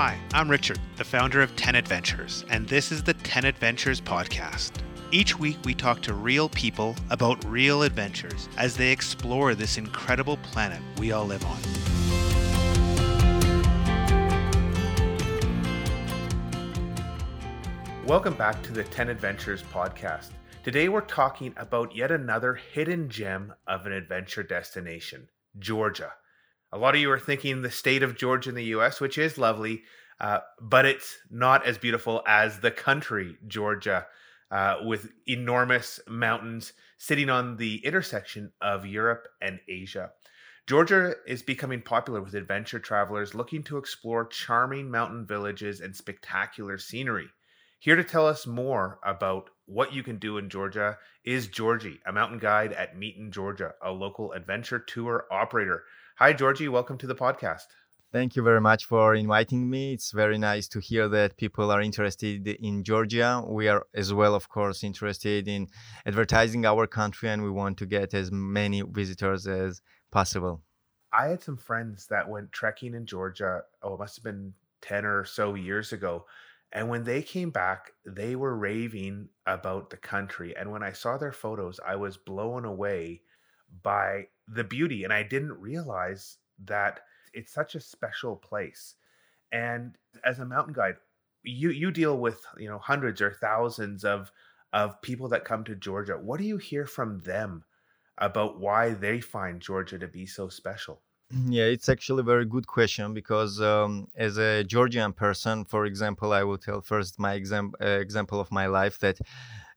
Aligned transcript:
Hi, 0.00 0.16
I'm 0.32 0.48
Richard, 0.48 0.78
the 0.96 1.02
founder 1.02 1.42
of 1.42 1.56
10 1.56 1.74
Adventures, 1.74 2.44
and 2.50 2.68
this 2.68 2.92
is 2.92 3.02
the 3.02 3.14
10 3.14 3.44
Adventures 3.44 4.00
podcast. 4.00 4.70
Each 5.10 5.36
week, 5.36 5.56
we 5.64 5.74
talk 5.74 6.02
to 6.02 6.14
real 6.14 6.48
people 6.48 6.94
about 7.10 7.44
real 7.44 7.82
adventures 7.82 8.48
as 8.56 8.76
they 8.76 8.92
explore 8.92 9.56
this 9.56 9.76
incredible 9.76 10.36
planet 10.36 10.80
we 10.98 11.10
all 11.10 11.26
live 11.26 11.44
on. 11.44 11.58
Welcome 18.06 18.34
back 18.34 18.62
to 18.62 18.72
the 18.72 18.84
10 18.84 19.08
Adventures 19.08 19.64
podcast. 19.64 20.28
Today, 20.62 20.88
we're 20.88 21.00
talking 21.00 21.52
about 21.56 21.96
yet 21.96 22.12
another 22.12 22.54
hidden 22.54 23.08
gem 23.08 23.52
of 23.66 23.84
an 23.84 23.92
adventure 23.92 24.44
destination 24.44 25.28
Georgia. 25.58 26.12
A 26.70 26.78
lot 26.78 26.94
of 26.94 27.00
you 27.00 27.10
are 27.10 27.18
thinking 27.18 27.62
the 27.62 27.70
state 27.70 28.02
of 28.02 28.16
Georgia 28.16 28.50
in 28.50 28.54
the 28.54 28.64
US, 28.76 29.00
which 29.00 29.16
is 29.16 29.38
lovely, 29.38 29.84
uh, 30.20 30.40
but 30.60 30.84
it's 30.84 31.16
not 31.30 31.66
as 31.66 31.78
beautiful 31.78 32.22
as 32.26 32.60
the 32.60 32.70
country, 32.70 33.38
Georgia, 33.46 34.06
uh, 34.50 34.76
with 34.84 35.10
enormous 35.26 36.00
mountains 36.06 36.72
sitting 36.98 37.30
on 37.30 37.56
the 37.56 37.76
intersection 37.86 38.52
of 38.60 38.84
Europe 38.84 39.28
and 39.40 39.60
Asia. 39.68 40.10
Georgia 40.66 41.14
is 41.26 41.42
becoming 41.42 41.80
popular 41.80 42.20
with 42.20 42.34
adventure 42.34 42.78
travelers 42.78 43.34
looking 43.34 43.62
to 43.62 43.78
explore 43.78 44.26
charming 44.26 44.90
mountain 44.90 45.26
villages 45.26 45.80
and 45.80 45.96
spectacular 45.96 46.76
scenery. 46.76 47.28
Here 47.78 47.96
to 47.96 48.04
tell 48.04 48.26
us 48.26 48.46
more 48.46 48.98
about 49.02 49.48
what 49.64 49.94
you 49.94 50.02
can 50.02 50.18
do 50.18 50.36
in 50.36 50.50
Georgia 50.50 50.98
is 51.24 51.48
Giorgi, 51.48 52.00
a 52.06 52.12
mountain 52.12 52.38
guide 52.38 52.72
at 52.74 52.96
Meetin, 52.96 53.30
Georgia, 53.30 53.72
a 53.82 53.90
local 53.90 54.32
adventure 54.32 54.78
tour 54.78 55.26
operator. 55.30 55.84
Hi, 56.20 56.34
Giorgi. 56.34 56.68
Welcome 56.68 56.98
to 56.98 57.06
the 57.06 57.14
podcast. 57.14 57.68
Thank 58.10 58.34
you 58.34 58.42
very 58.42 58.60
much 58.60 58.86
for 58.86 59.14
inviting 59.14 59.70
me. 59.70 59.92
It's 59.92 60.10
very 60.10 60.36
nice 60.36 60.66
to 60.70 60.80
hear 60.80 61.08
that 61.10 61.36
people 61.36 61.70
are 61.70 61.80
interested 61.80 62.44
in 62.44 62.82
Georgia. 62.82 63.44
We 63.46 63.68
are 63.68 63.86
as 63.94 64.12
well, 64.12 64.34
of 64.34 64.48
course, 64.48 64.82
interested 64.82 65.46
in 65.46 65.68
advertising 66.04 66.66
our 66.66 66.88
country 66.88 67.28
and 67.28 67.44
we 67.44 67.52
want 67.52 67.78
to 67.78 67.86
get 67.86 68.14
as 68.14 68.32
many 68.32 68.82
visitors 68.82 69.46
as 69.46 69.80
possible. 70.10 70.64
I 71.12 71.28
had 71.28 71.40
some 71.40 71.56
friends 71.56 72.08
that 72.08 72.28
went 72.28 72.50
trekking 72.50 72.96
in 72.96 73.06
Georgia. 73.06 73.62
Oh, 73.80 73.94
it 73.94 74.00
must 74.00 74.16
have 74.16 74.24
been 74.24 74.54
10 74.80 75.04
or 75.04 75.24
so 75.24 75.54
years 75.54 75.92
ago. 75.92 76.26
And 76.72 76.88
when 76.88 77.04
they 77.04 77.22
came 77.22 77.50
back, 77.50 77.92
they 78.04 78.34
were 78.34 78.56
raving 78.56 79.28
about 79.46 79.90
the 79.90 79.96
country. 79.96 80.56
And 80.56 80.72
when 80.72 80.82
I 80.82 80.90
saw 80.90 81.16
their 81.16 81.30
photos, 81.30 81.78
I 81.86 81.94
was 81.94 82.16
blown 82.16 82.64
away 82.64 83.22
by 83.84 84.26
the 84.52 84.64
beauty 84.64 85.04
and 85.04 85.12
i 85.12 85.22
didn't 85.22 85.52
realize 85.60 86.38
that 86.64 87.00
it's 87.32 87.52
such 87.52 87.74
a 87.74 87.80
special 87.80 88.36
place. 88.36 88.94
And 89.52 89.96
as 90.24 90.38
a 90.38 90.44
mountain 90.44 90.74
guide 90.74 90.96
you 91.42 91.70
you 91.70 91.90
deal 91.90 92.18
with 92.18 92.44
you 92.58 92.68
know 92.68 92.78
hundreds 92.78 93.20
or 93.22 93.32
thousands 93.32 94.04
of 94.04 94.30
of 94.72 95.00
people 95.02 95.28
that 95.28 95.44
come 95.44 95.64
to 95.64 95.74
georgia. 95.74 96.14
What 96.14 96.38
do 96.38 96.44
you 96.44 96.58
hear 96.58 96.86
from 96.86 97.20
them 97.20 97.64
about 98.18 98.58
why 98.60 98.90
they 98.90 99.20
find 99.20 99.60
georgia 99.60 99.98
to 99.98 100.08
be 100.08 100.26
so 100.26 100.48
special? 100.48 101.00
Yeah 101.30 101.64
it's 101.64 101.88
actually 101.88 102.20
a 102.20 102.24
very 102.34 102.44
good 102.44 102.66
question 102.66 103.14
because 103.14 103.60
um, 103.60 104.08
as 104.16 104.38
a 104.38 104.64
georgian 104.64 105.12
person 105.12 105.64
for 105.64 105.84
example 105.84 106.32
i 106.32 106.42
will 106.42 106.58
tell 106.58 106.80
first 106.80 107.18
my 107.18 107.34
exam- 107.34 107.74
uh, 107.80 107.86
example 107.86 108.40
of 108.40 108.50
my 108.50 108.66
life 108.66 108.98
that 109.00 109.18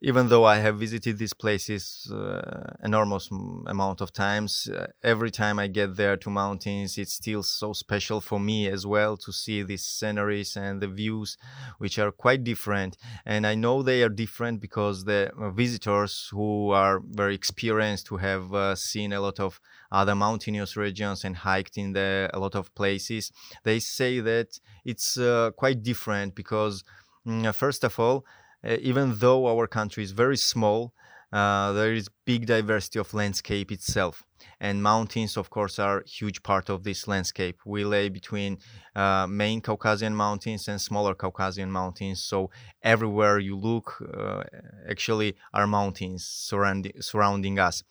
even 0.03 0.29
though 0.29 0.45
I 0.45 0.57
have 0.57 0.79
visited 0.79 1.19
these 1.19 1.33
places 1.33 2.11
uh, 2.11 2.73
enormous 2.83 3.29
amount 3.67 4.01
of 4.01 4.11
times, 4.11 4.67
uh, 4.67 4.87
every 5.03 5.29
time 5.29 5.59
I 5.59 5.67
get 5.67 5.95
there 5.95 6.17
to 6.17 6.29
mountains, 6.31 6.97
it's 6.97 7.13
still 7.13 7.43
so 7.43 7.71
special 7.73 8.19
for 8.19 8.39
me 8.39 8.67
as 8.67 8.83
well 8.83 9.15
to 9.17 9.31
see 9.31 9.61
these 9.61 9.85
sceneries 9.85 10.57
and 10.57 10.81
the 10.81 10.87
views, 10.87 11.37
which 11.77 11.99
are 11.99 12.11
quite 12.11 12.43
different. 12.43 12.97
And 13.27 13.45
I 13.45 13.53
know 13.53 13.83
they 13.83 14.01
are 14.01 14.09
different 14.09 14.59
because 14.59 15.03
the 15.03 15.31
uh, 15.39 15.51
visitors 15.51 16.29
who 16.31 16.71
are 16.71 16.99
very 16.99 17.35
experienced, 17.35 18.07
who 18.07 18.17
have 18.17 18.51
uh, 18.55 18.75
seen 18.75 19.13
a 19.13 19.21
lot 19.21 19.39
of 19.39 19.61
other 19.91 20.15
mountainous 20.15 20.75
regions 20.75 21.23
and 21.23 21.35
hiked 21.35 21.77
in 21.77 21.93
the, 21.93 22.27
a 22.33 22.39
lot 22.39 22.55
of 22.55 22.73
places, 22.73 23.31
they 23.65 23.79
say 23.79 24.19
that 24.19 24.59
it's 24.83 25.17
uh, 25.17 25.51
quite 25.55 25.83
different 25.83 26.33
because. 26.33 26.83
Mm, 27.23 27.53
first 27.53 27.83
of 27.83 27.99
all, 27.99 28.25
even 28.63 29.17
though 29.17 29.47
our 29.47 29.67
country 29.67 30.03
is 30.03 30.11
very 30.11 30.37
small, 30.37 30.93
uh, 31.31 31.71
there 31.71 31.93
is 31.93 32.09
big 32.25 32.45
diversity 32.45 32.99
of 32.99 33.13
landscape 33.13 33.71
itself. 33.71 34.23
And 34.59 34.83
mountains 34.83 35.37
of 35.37 35.49
course 35.49 35.79
are 35.79 36.03
huge 36.05 36.43
part 36.43 36.69
of 36.69 36.83
this 36.83 37.07
landscape. 37.07 37.59
We 37.65 37.85
lay 37.85 38.09
between 38.09 38.57
uh, 38.95 39.27
main 39.27 39.61
caucasian 39.61 40.15
mountains 40.15 40.67
and 40.67 40.79
smaller 40.81 41.15
caucasian 41.15 41.71
mountains. 41.71 42.23
So 42.23 42.49
everywhere 42.83 43.39
you 43.39 43.55
look 43.55 44.01
uh, 44.13 44.43
actually 44.89 45.35
are 45.53 45.67
mountains 45.67 46.25
surrounding 46.25 46.93
surrounding 46.99 47.59
us. 47.59 47.83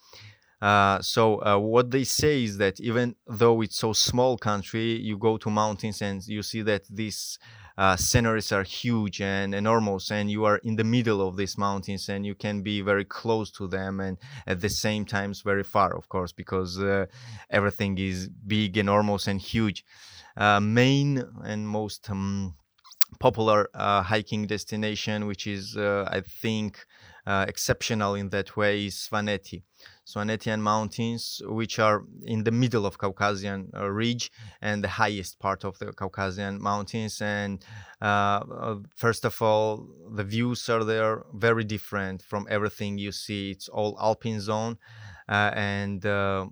Uh, 0.61 1.01
so 1.01 1.43
uh, 1.43 1.57
what 1.57 1.89
they 1.89 2.03
say 2.03 2.43
is 2.43 2.57
that 2.59 2.79
even 2.79 3.15
though 3.25 3.61
it's 3.61 3.77
so 3.77 3.93
small 3.93 4.37
country 4.37 4.91
you 4.99 5.17
go 5.17 5.35
to 5.35 5.49
mountains 5.49 6.03
and 6.03 6.23
you 6.27 6.43
see 6.43 6.61
that 6.61 6.83
this 6.87 7.39
uh, 7.81 7.95
sceneries 7.95 8.51
are 8.51 8.61
huge 8.61 9.19
and 9.21 9.55
enormous 9.55 10.11
and 10.11 10.29
you 10.29 10.45
are 10.45 10.57
in 10.57 10.75
the 10.75 10.83
middle 10.83 11.19
of 11.27 11.35
these 11.35 11.57
mountains 11.57 12.07
and 12.09 12.27
you 12.27 12.35
can 12.35 12.61
be 12.61 12.79
very 12.79 13.03
close 13.03 13.49
to 13.49 13.67
them 13.67 13.99
and 13.99 14.19
at 14.45 14.61
the 14.61 14.69
same 14.69 15.03
times 15.03 15.41
very 15.41 15.63
far 15.63 15.89
of 15.97 16.07
course 16.07 16.31
because 16.31 16.79
uh, 16.79 17.07
everything 17.49 17.97
is 17.97 18.29
big 18.29 18.77
enormous 18.77 19.25
and 19.25 19.41
huge 19.41 19.83
uh, 20.37 20.59
main 20.59 21.23
and 21.43 21.67
most 21.67 22.07
um, 22.11 22.53
popular 23.19 23.67
uh, 23.73 24.03
hiking 24.03 24.45
destination 24.45 25.25
which 25.25 25.47
is 25.47 25.75
uh, 25.75 26.07
i 26.11 26.21
think 26.21 26.85
uh, 27.25 27.45
exceptional 27.47 28.15
in 28.15 28.29
that 28.29 28.57
way 28.57 28.85
is 28.87 28.95
Svaneti. 28.95 29.61
Svanetian 30.11 30.59
mountains, 30.59 31.41
which 31.45 31.79
are 31.79 32.03
in 32.23 32.43
the 32.43 32.51
middle 32.51 32.85
of 32.85 32.97
Caucasian 32.97 33.71
uh, 33.75 33.89
ridge 33.89 34.31
and 34.61 34.83
the 34.83 34.87
highest 34.87 35.39
part 35.39 35.63
of 35.63 35.77
the 35.79 35.93
Caucasian 35.93 36.61
mountains. 36.61 37.21
And 37.21 37.63
uh, 38.01 38.05
uh, 38.05 38.75
first 38.95 39.25
of 39.25 39.41
all, 39.41 39.87
the 40.13 40.23
views 40.23 40.67
are 40.69 40.83
there 40.83 41.23
very 41.33 41.63
different 41.63 42.21
from 42.21 42.47
everything 42.49 42.97
you 42.97 43.11
see. 43.11 43.51
It's 43.51 43.69
all 43.69 43.97
alpine 43.99 44.41
zone 44.41 44.77
uh, 45.29 45.51
and 45.53 46.05
uh, 46.05 46.47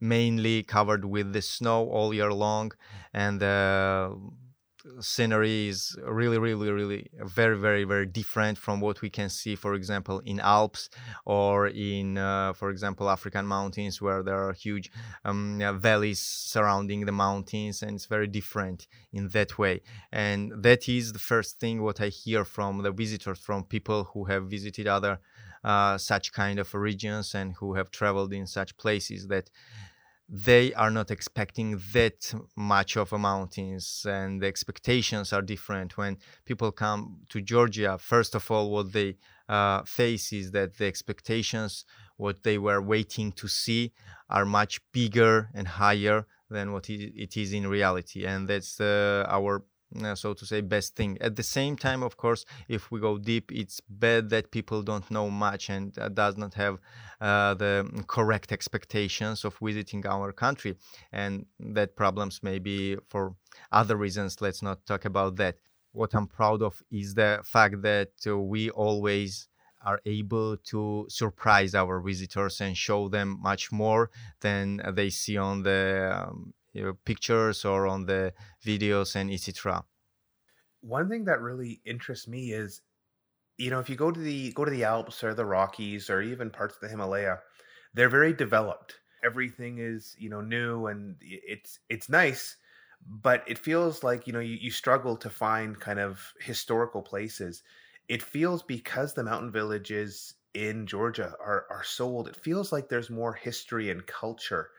mainly 0.00 0.62
covered 0.62 1.04
with 1.04 1.32
the 1.32 1.42
snow 1.42 1.88
all 1.88 2.12
year 2.12 2.32
long 2.32 2.72
and 3.12 3.42
scenery 5.00 5.68
is 5.68 5.96
really 6.04 6.38
really 6.38 6.70
really 6.70 7.08
very 7.22 7.58
very 7.58 7.84
very 7.84 8.06
different 8.06 8.58
from 8.58 8.80
what 8.80 9.00
we 9.00 9.08
can 9.08 9.30
see 9.30 9.56
for 9.56 9.74
example 9.74 10.20
in 10.26 10.38
alps 10.40 10.90
or 11.24 11.68
in 11.68 12.18
uh, 12.18 12.52
for 12.52 12.70
example 12.70 13.08
african 13.08 13.46
mountains 13.46 14.02
where 14.02 14.22
there 14.22 14.36
are 14.36 14.52
huge 14.52 14.90
um, 15.24 15.60
valleys 15.80 16.20
surrounding 16.20 17.06
the 17.06 17.12
mountains 17.12 17.82
and 17.82 17.92
it's 17.96 18.06
very 18.06 18.26
different 18.26 18.86
in 19.12 19.28
that 19.28 19.58
way. 19.58 19.80
And 20.12 20.52
that 20.62 20.88
is 20.88 21.12
the 21.12 21.18
first 21.18 21.58
thing 21.58 21.82
what 21.82 22.00
i 22.00 22.08
hear 22.08 22.44
from 22.44 22.82
the 22.82 22.92
visitors 22.92 23.38
from 23.38 23.64
people 23.64 24.04
who 24.12 24.24
have 24.24 24.44
visited 24.44 24.86
other 24.86 25.18
uh, 25.64 25.96
such 25.96 26.32
kind 26.32 26.58
of 26.58 26.74
regions 26.74 27.34
and 27.34 27.54
who 27.54 27.74
have 27.74 27.90
traveled 27.90 28.32
in 28.34 28.46
such 28.46 28.76
places 28.76 29.28
that 29.28 29.48
they 30.28 30.72
are 30.74 30.90
not 30.90 31.10
expecting 31.10 31.80
that 31.92 32.34
much 32.56 32.96
of 32.96 33.12
a 33.12 33.18
mountains 33.18 34.06
and 34.08 34.40
the 34.40 34.46
expectations 34.46 35.32
are 35.32 35.42
different. 35.42 35.96
When 35.96 36.16
people 36.44 36.72
come 36.72 37.18
to 37.28 37.40
georgia 37.40 37.98
first 37.98 38.34
of 38.34 38.50
all 38.50 38.70
what 38.70 38.92
they 38.92 39.16
uh, 39.48 39.82
face 39.82 40.32
is 40.32 40.50
that 40.52 40.78
the 40.78 40.86
expectations 40.86 41.84
what 42.16 42.42
they 42.42 42.58
were 42.58 42.80
waiting 42.80 43.32
to 43.32 43.48
see 43.48 43.92
are 44.30 44.44
much 44.44 44.80
bigger 44.92 45.50
and 45.54 45.66
higher 45.68 46.26
than 46.50 46.72
what 46.72 46.88
it 46.88 47.36
is 47.36 47.52
in 47.52 47.66
reality. 47.66 48.24
And 48.24 48.48
that's 48.48 48.80
uh, 48.80 49.26
our 49.28 49.64
uh, 50.02 50.14
so 50.14 50.34
to 50.34 50.46
say 50.46 50.60
best 50.60 50.96
thing. 50.96 51.18
At 51.20 51.36
the 51.36 51.42
same 51.42 51.76
time 51.76 52.02
of 52.02 52.16
course 52.16 52.44
if 52.68 52.90
we 52.90 53.00
go 53.00 53.18
deep 53.18 53.52
it's 53.52 53.80
bad 53.88 54.30
that 54.30 54.50
people 54.50 54.82
don't 54.82 55.08
know 55.10 55.30
much 55.30 55.70
and 55.70 55.96
uh, 55.98 56.08
does 56.08 56.36
not 56.36 56.54
have 56.54 56.78
uh, 57.20 57.54
the 57.54 58.04
correct 58.06 58.52
expectations 58.52 59.44
of 59.44 59.56
visiting 59.62 60.06
our 60.06 60.32
country. 60.32 60.76
And 61.12 61.46
that 61.58 61.96
problems 61.96 62.40
maybe 62.42 62.96
for 63.08 63.34
other 63.72 63.96
reasons. 63.96 64.40
Let's 64.40 64.62
not 64.62 64.84
talk 64.86 65.04
about 65.04 65.36
that. 65.36 65.56
What 65.92 66.12
i'm 66.14 66.26
proud 66.26 66.60
of 66.60 66.82
is 66.90 67.14
the 67.14 67.40
fact 67.44 67.82
that 67.82 68.10
uh, 68.26 68.36
we 68.36 68.70
always 68.70 69.48
are 69.84 70.00
able 70.06 70.56
to 70.56 71.06
surprise 71.08 71.74
our 71.74 72.00
visitors 72.00 72.60
and 72.60 72.76
show 72.76 73.08
them 73.08 73.38
much 73.42 73.70
more 73.70 74.10
than 74.40 74.80
they 74.94 75.10
see 75.10 75.36
on 75.36 75.62
the 75.62 76.26
um, 76.26 76.54
you 76.74 76.84
know, 76.84 76.94
pictures 76.94 77.64
or 77.64 77.86
on 77.88 78.06
the 78.06 78.34
videos 78.64 79.16
and 79.16 79.30
etc. 79.32 79.86
One 80.80 81.08
thing 81.08 81.24
that 81.24 81.40
really 81.40 81.80
interests 81.84 82.28
me 82.28 82.52
is, 82.52 82.82
you 83.58 83.70
know, 83.70 83.80
if 83.80 83.90
you 83.90 83.96
go 83.96 84.12
to 84.12 84.20
the 84.20 84.52
go 84.54 84.64
to 84.64 84.70
the 84.72 84.84
Alps 84.84 85.24
or 85.24 85.34
the 85.34 85.46
Rockies 85.46 86.10
or 86.10 86.22
even 86.22 86.50
parts 86.50 86.76
of 86.76 86.82
the 86.82 86.88
Himalaya, 86.88 87.40
they're 87.94 88.10
very 88.10 88.32
developed. 88.34 89.00
Everything 89.24 89.78
is 89.78 90.16
you 90.18 90.30
know 90.30 90.40
new 90.42 90.86
and 90.86 91.16
it's 91.22 91.80
it's 91.90 92.08
nice, 92.10 92.56
but 93.06 93.44
it 93.48 93.58
feels 93.58 94.04
like 94.04 94.26
you 94.26 94.32
know 94.34 94.40
you, 94.40 94.56
you 94.56 94.70
struggle 94.70 95.16
to 95.18 95.30
find 95.30 95.80
kind 95.80 96.00
of 96.00 96.34
historical 96.40 97.02
places. 97.02 97.62
It 98.08 98.22
feels 98.22 98.62
because 98.62 99.14
the 99.14 99.24
mountain 99.24 99.52
villages 99.52 100.34
in 100.54 100.86
Georgia 100.86 101.34
are 101.40 101.66
are 101.70 101.84
so 101.84 102.06
old. 102.06 102.28
It 102.28 102.36
feels 102.36 102.72
like 102.72 102.88
there's 102.88 103.10
more 103.10 103.34
history 103.34 103.90
and 103.90 104.06
culture. 104.06 104.70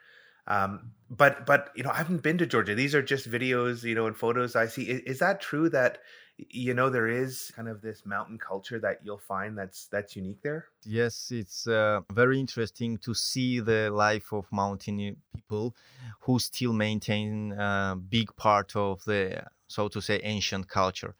Um, 0.48 0.92
but 1.10 1.46
but 1.46 1.72
you 1.76 1.84
know 1.84 1.92
I 1.92 1.98
haven't 1.98 2.24
been 2.24 2.38
to 2.40 2.46
Georgia. 2.46 2.76
These 2.76 2.96
are 2.96 3.02
just 3.02 3.30
videos, 3.30 3.84
you 3.84 3.96
know, 3.96 4.08
and 4.08 4.16
photos 4.18 4.56
I 4.56 4.68
see. 4.68 4.84
Is, 4.84 5.02
is 5.02 5.20
that 5.20 5.42
true 5.42 5.70
that 5.70 6.00
you 6.38 6.74
know 6.74 6.90
there 6.90 7.08
is 7.08 7.52
kind 7.56 7.68
of 7.68 7.82
this 7.82 8.06
mountain 8.06 8.38
culture 8.38 8.80
that 8.80 9.00
you'll 9.04 9.18
find 9.18 9.58
that's 9.58 9.88
that's 9.88 10.16
unique 10.16 10.42
there 10.42 10.66
yes 10.84 11.32
it's 11.32 11.66
uh, 11.68 12.02
very 12.12 12.40
interesting 12.40 12.98
to 12.98 13.14
see 13.14 13.60
the 13.62 13.90
life 13.90 14.34
of 14.34 14.46
mountain 14.52 15.16
people 15.34 15.76
who 16.22 16.38
still 16.38 16.74
maintain 16.74 17.54
a 17.54 17.96
big 18.10 18.36
part 18.36 18.76
of 18.76 19.04
the 19.06 19.42
so 19.68 19.88
to 19.88 20.02
say 20.02 20.20
ancient 20.24 20.68
culture 20.68 21.16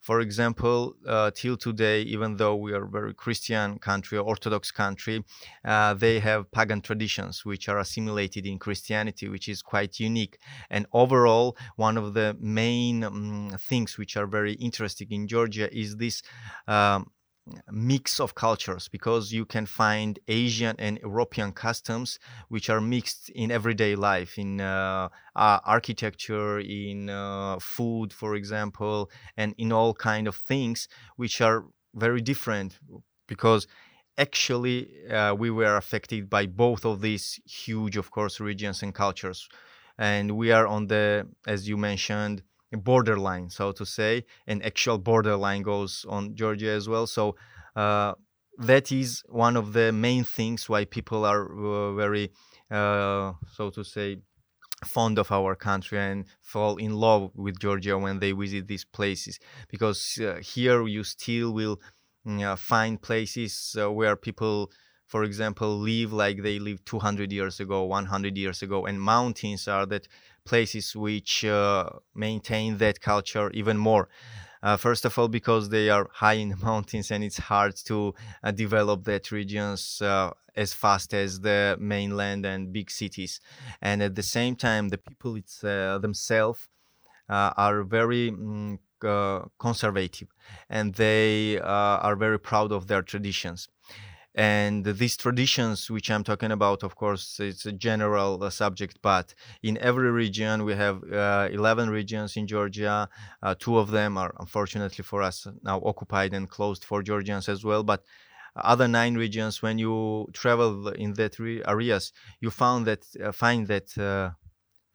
for 0.00 0.20
example, 0.20 0.96
uh, 1.06 1.30
till 1.34 1.58
today, 1.58 2.02
even 2.02 2.36
though 2.36 2.56
we 2.56 2.72
are 2.72 2.84
a 2.84 2.88
very 2.88 3.12
Christian 3.12 3.78
country, 3.78 4.16
Orthodox 4.16 4.70
country, 4.70 5.24
uh, 5.64 5.92
they 5.92 6.20
have 6.20 6.50
pagan 6.50 6.80
traditions 6.80 7.44
which 7.44 7.68
are 7.68 7.78
assimilated 7.78 8.46
in 8.46 8.58
Christianity, 8.58 9.28
which 9.28 9.48
is 9.48 9.60
quite 9.60 10.00
unique. 10.00 10.38
And 10.70 10.86
overall, 10.92 11.56
one 11.76 11.98
of 11.98 12.14
the 12.14 12.34
main 12.40 13.04
um, 13.04 13.56
things 13.58 13.98
which 13.98 14.16
are 14.16 14.26
very 14.26 14.54
interesting 14.54 15.08
in 15.10 15.28
Georgia 15.28 15.68
is 15.76 15.96
this. 15.96 16.22
Um, 16.66 17.10
mix 17.70 18.20
of 18.20 18.34
cultures 18.34 18.88
because 18.88 19.32
you 19.32 19.44
can 19.44 19.66
find 19.66 20.18
Asian 20.28 20.76
and 20.78 20.98
European 20.98 21.52
customs 21.52 22.18
which 22.48 22.70
are 22.70 22.80
mixed 22.80 23.30
in 23.30 23.50
everyday 23.50 23.94
life 23.94 24.38
in 24.38 24.60
uh, 24.60 25.08
uh, 25.36 25.58
architecture, 25.64 26.60
in 26.60 27.10
uh, 27.10 27.58
food, 27.58 28.12
for 28.12 28.34
example, 28.34 29.10
and 29.36 29.54
in 29.58 29.72
all 29.72 29.94
kind 29.94 30.28
of 30.28 30.36
things 30.36 30.88
which 31.16 31.40
are 31.40 31.64
very 31.94 32.20
different 32.20 32.78
because 33.26 33.66
actually 34.18 35.08
uh, 35.08 35.34
we 35.34 35.50
were 35.50 35.76
affected 35.76 36.28
by 36.28 36.46
both 36.46 36.84
of 36.84 37.00
these 37.00 37.40
huge, 37.46 37.96
of 37.96 38.10
course, 38.10 38.38
regions 38.40 38.82
and 38.82 38.94
cultures, 38.94 39.48
and 39.98 40.32
we 40.32 40.52
are 40.52 40.66
on 40.66 40.86
the, 40.86 41.26
as 41.46 41.68
you 41.68 41.76
mentioned 41.76 42.42
borderline, 42.72 43.50
so 43.50 43.72
to 43.72 43.84
say, 43.86 44.24
an 44.46 44.62
actual 44.62 44.98
borderline 44.98 45.62
goes 45.62 46.04
on 46.08 46.34
Georgia 46.34 46.70
as 46.70 46.88
well. 46.88 47.06
So 47.06 47.36
uh, 47.76 48.14
that 48.58 48.92
is 48.92 49.22
one 49.28 49.56
of 49.56 49.72
the 49.72 49.92
main 49.92 50.24
things 50.24 50.68
why 50.68 50.84
people 50.84 51.24
are 51.24 51.44
uh, 51.52 51.94
very, 51.94 52.30
uh, 52.70 53.32
so 53.52 53.70
to 53.70 53.84
say, 53.84 54.18
fond 54.84 55.18
of 55.18 55.30
our 55.30 55.54
country 55.54 55.98
and 55.98 56.26
fall 56.40 56.76
in 56.76 56.92
love 56.94 57.30
with 57.34 57.58
Georgia 57.58 57.98
when 57.98 58.18
they 58.18 58.32
visit 58.32 58.66
these 58.66 58.84
places 58.84 59.38
because 59.68 60.18
uh, 60.22 60.40
here 60.42 60.86
you 60.86 61.04
still 61.04 61.52
will 61.52 61.78
mm, 62.26 62.58
find 62.58 63.00
places 63.02 63.76
uh, 63.78 63.90
where 63.92 64.16
people 64.16 64.70
for 65.10 65.24
example 65.24 65.76
live 65.76 66.12
like 66.12 66.40
they 66.42 66.60
lived 66.60 66.86
200 66.86 67.32
years 67.32 67.58
ago 67.58 67.82
100 67.82 68.38
years 68.38 68.62
ago 68.62 68.86
and 68.86 69.02
mountains 69.02 69.66
are 69.66 69.84
that 69.84 70.06
places 70.44 70.94
which 70.94 71.44
uh, 71.44 71.88
maintain 72.14 72.78
that 72.78 73.00
culture 73.00 73.50
even 73.50 73.76
more. 73.76 74.08
Uh, 74.62 74.76
first 74.76 75.04
of 75.04 75.18
all, 75.18 75.26
because 75.28 75.68
they 75.70 75.88
are 75.90 76.08
high 76.12 76.34
in 76.44 76.50
the 76.50 76.56
mountains 76.70 77.10
and 77.10 77.24
it's 77.24 77.38
hard 77.38 77.74
to 77.74 78.14
uh, 78.44 78.52
develop 78.52 79.04
that 79.04 79.32
regions 79.32 80.00
uh, 80.00 80.30
as 80.54 80.72
fast 80.72 81.12
as 81.12 81.40
the 81.40 81.76
mainland 81.80 82.46
and 82.46 82.72
big 82.72 82.88
cities. 82.90 83.40
And 83.82 84.02
at 84.02 84.14
the 84.14 84.22
same 84.22 84.54
time, 84.54 84.90
the 84.90 84.98
people 84.98 85.34
it's, 85.36 85.64
uh, 85.64 85.98
themselves 86.00 86.68
uh, 87.28 87.52
are 87.56 87.82
very 87.82 88.30
mm, 88.30 88.78
conservative 89.58 90.28
and 90.68 90.94
they 90.94 91.58
are 91.58 92.16
very 92.16 92.38
proud 92.38 92.70
of 92.70 92.86
their 92.86 93.00
traditions 93.00 93.66
and 94.34 94.84
these 94.84 95.16
traditions 95.16 95.90
which 95.90 96.10
i'm 96.10 96.22
talking 96.22 96.52
about 96.52 96.82
of 96.84 96.94
course 96.94 97.40
it's 97.40 97.66
a 97.66 97.72
general 97.72 98.42
uh, 98.42 98.48
subject 98.48 98.98
but 99.02 99.34
in 99.62 99.76
every 99.78 100.10
region 100.10 100.64
we 100.64 100.72
have 100.74 101.02
uh, 101.12 101.48
11 101.50 101.90
regions 101.90 102.36
in 102.36 102.46
georgia. 102.46 103.08
Uh, 103.42 103.54
two 103.58 103.76
of 103.76 103.90
them 103.90 104.16
are 104.16 104.32
unfortunately 104.38 105.02
for 105.02 105.20
us 105.22 105.46
now 105.64 105.80
occupied 105.84 106.32
and 106.32 106.48
closed 106.48 106.84
for 106.84 107.02
georgians 107.02 107.48
as 107.48 107.64
well. 107.64 107.82
But 107.82 108.04
other 108.56 108.88
nine 108.88 109.14
regions 109.14 109.62
when 109.62 109.78
you 109.78 110.28
travel 110.32 110.88
in 110.88 111.14
that 111.14 111.38
re- 111.38 111.62
areas 111.66 112.12
you 112.40 112.50
found 112.50 112.86
that 112.86 113.04
uh, 113.24 113.32
find 113.32 113.66
that 113.68 113.96
uh, 113.98 114.30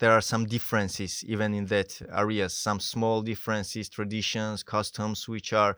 there 0.05 0.13
are 0.13 0.21
some 0.21 0.45
differences 0.45 1.23
even 1.27 1.55
in 1.55 1.65
that 1.65 1.99
areas 2.15 2.53
some 2.53 2.79
small 2.79 3.23
differences 3.23 3.89
traditions 3.89 4.61
customs 4.61 5.27
which 5.27 5.51
are 5.51 5.75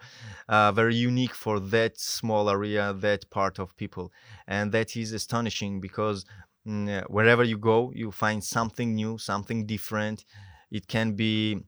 uh, 0.49 0.69
very 0.73 0.95
unique 0.95 1.33
for 1.33 1.61
that 1.61 1.97
small 1.97 2.49
area 2.49 2.91
that 2.91 3.29
part 3.29 3.57
of 3.57 3.73
people. 3.77 4.11
And 4.45 4.73
that 4.73 4.97
is 4.97 5.13
astonishing 5.13 5.79
because 5.79 6.25
mm, 6.67 7.09
wherever 7.09 7.45
you 7.45 7.57
go 7.57 7.93
you 7.95 8.11
find 8.11 8.43
something 8.43 8.93
new 8.95 9.17
something 9.17 9.65
different. 9.65 10.25
It 10.71 10.89
can 10.89 11.13
be 11.13 11.61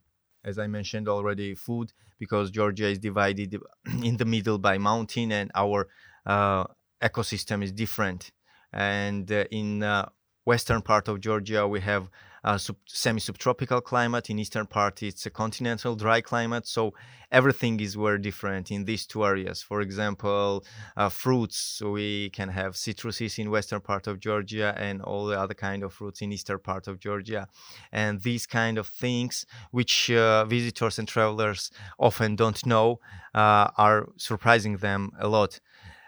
as 0.43 0.59
i 0.59 0.67
mentioned 0.67 1.07
already 1.07 1.55
food 1.55 1.93
because 2.17 2.51
georgia 2.51 2.87
is 2.87 2.99
divided 2.99 3.55
in 4.03 4.17
the 4.17 4.25
middle 4.25 4.57
by 4.57 4.77
mountain 4.77 5.31
and 5.31 5.49
our 5.55 5.87
uh, 6.25 6.65
ecosystem 7.01 7.63
is 7.63 7.71
different. 7.71 8.31
And 8.73 9.31
uh, 9.31 9.45
in 9.49 9.81
uh, 9.81 10.09
western 10.43 10.81
part 10.81 11.07
of 11.07 11.21
georgia 11.21 11.65
we 11.65 11.79
have 11.79 12.09
uh, 12.43 12.57
sub- 12.57 12.77
semi-subtropical 12.85 13.81
climate. 13.81 14.29
In 14.29 14.39
eastern 14.39 14.65
part, 14.65 15.03
it's 15.03 15.25
a 15.25 15.29
continental 15.29 15.95
dry 15.95 16.21
climate. 16.21 16.67
So 16.67 16.93
everything 17.31 17.79
is 17.79 17.95
very 17.95 18.19
different 18.19 18.71
in 18.71 18.85
these 18.85 19.05
two 19.05 19.25
areas. 19.25 19.61
For 19.61 19.81
example, 19.81 20.63
uh, 20.97 21.09
fruits 21.09 21.81
we 21.81 22.29
can 22.31 22.49
have 22.49 22.73
citruses 22.73 23.37
in 23.39 23.51
western 23.51 23.81
part 23.81 24.07
of 24.07 24.19
Georgia 24.19 24.73
and 24.77 25.01
all 25.01 25.25
the 25.25 25.39
other 25.39 25.53
kind 25.53 25.83
of 25.83 25.93
fruits 25.93 26.21
in 26.21 26.31
eastern 26.31 26.59
part 26.59 26.87
of 26.87 26.99
Georgia. 26.99 27.47
And 27.91 28.21
these 28.21 28.45
kind 28.45 28.77
of 28.77 28.87
things, 28.87 29.45
which 29.71 30.11
uh, 30.11 30.45
visitors 30.45 30.99
and 30.99 31.07
travelers 31.07 31.71
often 31.99 32.35
don't 32.35 32.65
know, 32.65 32.99
uh, 33.33 33.69
are 33.77 34.09
surprising 34.17 34.77
them 34.77 35.11
a 35.19 35.27
lot. 35.27 35.59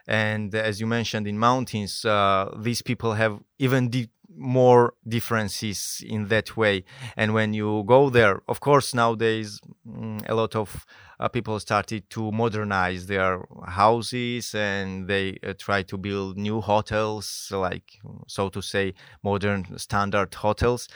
And 0.07 0.53
as 0.55 0.81
you 0.81 0.87
mentioned, 0.87 1.27
in 1.27 1.37
mountains, 1.37 2.03
uh, 2.03 2.53
these 2.59 2.81
people 2.81 3.13
have 3.13 3.39
even 3.59 3.89
deep 3.89 4.09
more 4.35 4.93
differences 5.07 6.03
in 6.07 6.27
that 6.27 6.57
way. 6.57 6.83
And 7.15 7.33
when 7.33 7.53
you 7.53 7.83
go 7.85 8.09
there, 8.09 8.41
of 8.47 8.59
course, 8.59 8.93
nowadays 8.93 9.59
mm, 9.87 10.27
a 10.29 10.35
lot 10.35 10.55
of 10.55 10.85
uh, 11.19 11.27
people 11.27 11.59
started 11.59 12.09
to 12.09 12.31
modernize 12.31 13.05
their 13.07 13.43
houses 13.67 14.55
and 14.55 15.07
they 15.07 15.37
uh, 15.43 15.53
try 15.57 15.83
to 15.83 15.97
build 15.97 16.37
new 16.37 16.61
hotels, 16.61 17.51
like 17.51 17.99
so 18.27 18.49
to 18.49 18.61
say, 18.61 18.93
modern 19.23 19.77
standard 19.77 20.33
hotels. 20.33 20.87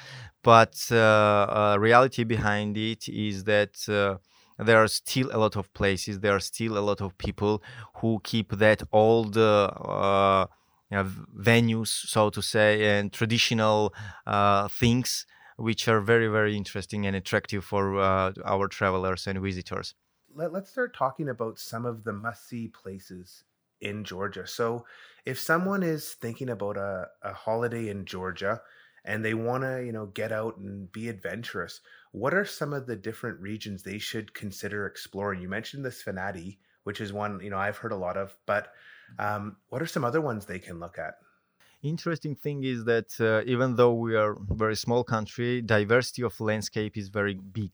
But 0.42 0.75
uh, 0.92 0.96
uh 0.96 1.77
reality 1.80 2.24
behind 2.24 2.77
it 2.77 3.08
is 3.10 3.44
that 3.46 3.88
uh, 3.89 4.18
there 4.63 4.77
are 4.77 4.88
still 4.88 5.30
a 5.32 5.38
lot 5.38 5.56
of 5.58 5.74
places, 5.74 6.20
there 6.20 6.36
are 6.36 6.39
still 6.39 6.77
a 6.77 6.80
lot 6.80 7.01
of 7.01 7.18
people 7.18 7.62
who 7.96 8.20
keep 8.24 8.51
that 8.51 8.82
old 8.92 9.38
uh, 9.38 10.48
you 10.96 11.04
know, 11.04 11.10
venues, 11.38 11.88
so 11.88 12.30
to 12.30 12.42
say, 12.42 12.98
and 12.98 13.12
traditional 13.12 13.94
uh, 14.25 14.68
things, 14.68 15.25
which 15.58 15.88
are 15.88 16.02
very, 16.02 16.28
very 16.28 16.56
interesting 16.56 17.06
and 17.06 17.16
attractive 17.16 17.64
for 17.66 18.00
uh, 18.00 18.32
our 18.46 18.68
travelers 18.68 19.28
and 19.28 19.42
visitors. 19.42 19.94
Let, 20.34 20.54
us 20.54 20.70
start 20.70 20.96
talking 20.96 21.30
about 21.30 21.60
some 21.60 21.86
of 21.86 22.04
the 22.04 22.14
must 22.14 22.48
see 22.48 22.68
places 22.68 23.44
in 23.82 24.04
Georgia. 24.04 24.48
So, 24.48 24.86
if 25.25 25.40
someone 25.40 25.84
is 25.84 26.14
thinking 26.14 26.50
about 26.50 26.78
a, 26.78 27.08
a 27.24 27.34
holiday 27.34 27.90
in 27.90 28.06
Georgia 28.06 28.62
and 29.06 29.24
they 29.24 29.34
want 29.34 29.64
to, 29.64 29.84
you 29.84 29.92
know, 29.92 30.08
get 30.08 30.32
out 30.32 30.58
and 30.58 30.92
be 30.92 31.10
adventurous, 31.10 31.82
what 32.12 32.34
are 32.34 32.46
some 32.46 32.74
of 32.74 32.86
the 32.86 32.96
different 32.96 33.40
regions 33.40 33.84
they 33.84 33.98
should 33.98 34.34
consider 34.34 34.86
exploring? 34.86 35.42
You 35.42 35.50
mentioned 35.50 35.86
the 35.86 35.90
Svaneti, 35.90 36.58
which 36.84 37.02
is 37.02 37.14
one, 37.14 37.40
you 37.42 37.50
know, 37.50 37.58
I've 37.58 37.78
heard 37.78 37.92
a 37.92 37.98
lot 37.98 38.18
of, 38.18 38.36
but 38.46 38.74
um, 39.20 39.58
what 39.70 39.82
are 39.82 39.88
some 39.88 40.04
other 40.04 40.22
ones 40.22 40.46
they 40.46 40.60
can 40.60 40.80
look 40.80 40.98
at? 40.98 41.16
Interesting 41.84 42.36
thing 42.36 42.64
is 42.64 42.86
that 42.86 43.20
uh, 43.20 43.44
even 43.46 43.76
though 43.76 43.94
we 43.94 44.16
are 44.16 44.34
a 44.34 44.56
very 44.56 44.76
small 44.76 45.04
country, 45.04 45.62
diversity 45.62 46.24
of 46.24 46.40
landscape 46.40 46.98
is 46.98 47.10
very 47.10 47.36
big. 47.36 47.72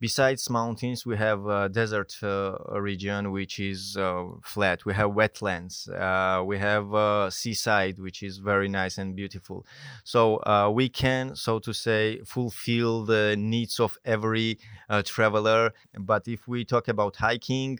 Besides 0.00 0.48
mountains, 0.48 1.04
we 1.04 1.18
have 1.18 1.46
a 1.46 1.68
desert 1.68 2.16
uh, 2.22 2.56
region 2.80 3.32
which 3.32 3.60
is 3.60 3.98
uh, 3.98 4.24
flat. 4.42 4.86
We 4.86 4.94
have 4.94 5.10
wetlands. 5.10 5.90
Uh, 5.90 6.42
we 6.42 6.56
have 6.56 6.94
a 6.94 7.28
seaside 7.30 7.98
which 7.98 8.22
is 8.22 8.38
very 8.38 8.66
nice 8.66 8.96
and 8.96 9.14
beautiful. 9.14 9.66
So 10.04 10.36
uh, 10.46 10.70
we 10.72 10.88
can, 10.88 11.36
so 11.36 11.58
to 11.58 11.74
say, 11.74 12.20
fulfill 12.24 13.04
the 13.04 13.36
needs 13.38 13.78
of 13.78 13.98
every 14.06 14.58
uh, 14.88 15.02
traveler. 15.02 15.74
But 15.98 16.26
if 16.26 16.48
we 16.48 16.64
talk 16.64 16.88
about 16.88 17.16
hiking, 17.16 17.78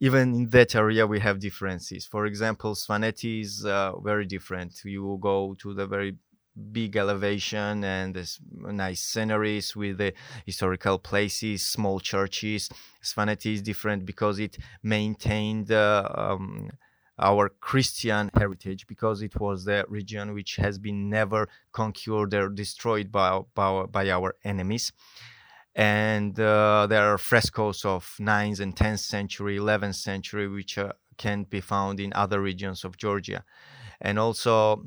even 0.00 0.34
in 0.34 0.50
that 0.50 0.74
area 0.74 1.06
we 1.06 1.20
have 1.20 1.38
differences 1.38 2.06
for 2.06 2.26
example 2.26 2.74
svaneti 2.74 3.40
is 3.40 3.64
uh, 3.64 3.98
very 4.00 4.26
different 4.26 4.72
you 4.84 5.18
go 5.20 5.54
to 5.58 5.74
the 5.74 5.86
very 5.86 6.16
big 6.72 6.96
elevation 6.96 7.84
and 7.84 8.14
this 8.14 8.40
nice 8.52 9.02
sceneries 9.02 9.76
with 9.76 9.98
the 9.98 10.12
historical 10.44 10.98
places, 10.98 11.62
small 11.62 12.00
churches. 12.00 12.70
Svaneti 13.02 13.54
is 13.54 13.62
different 13.62 14.06
because 14.06 14.38
it 14.38 14.56
maintained 14.82 15.70
uh, 15.70 16.08
um, 16.14 16.70
our 17.18 17.48
Christian 17.48 18.30
heritage 18.34 18.86
because 18.86 19.22
it 19.22 19.38
was 19.40 19.64
the 19.64 19.84
region 19.88 20.34
which 20.34 20.56
has 20.56 20.78
been 20.78 21.08
never 21.08 21.48
conquered 21.72 22.34
or 22.34 22.48
destroyed 22.48 23.10
by, 23.10 23.40
by, 23.54 23.84
by 23.84 24.10
our 24.10 24.34
enemies. 24.44 24.92
And 25.76 26.40
uh, 26.40 26.86
there 26.88 27.12
are 27.12 27.18
frescoes 27.18 27.84
of 27.84 28.16
9th 28.18 28.60
and 28.60 28.74
10th 28.74 29.00
century, 29.00 29.58
11th 29.58 29.96
century, 29.96 30.48
which 30.48 30.78
uh, 30.78 30.92
can 31.18 31.44
be 31.44 31.60
found 31.60 32.00
in 32.00 32.14
other 32.14 32.40
regions 32.40 32.82
of 32.82 32.96
Georgia. 32.96 33.44
And 34.00 34.18
also, 34.18 34.82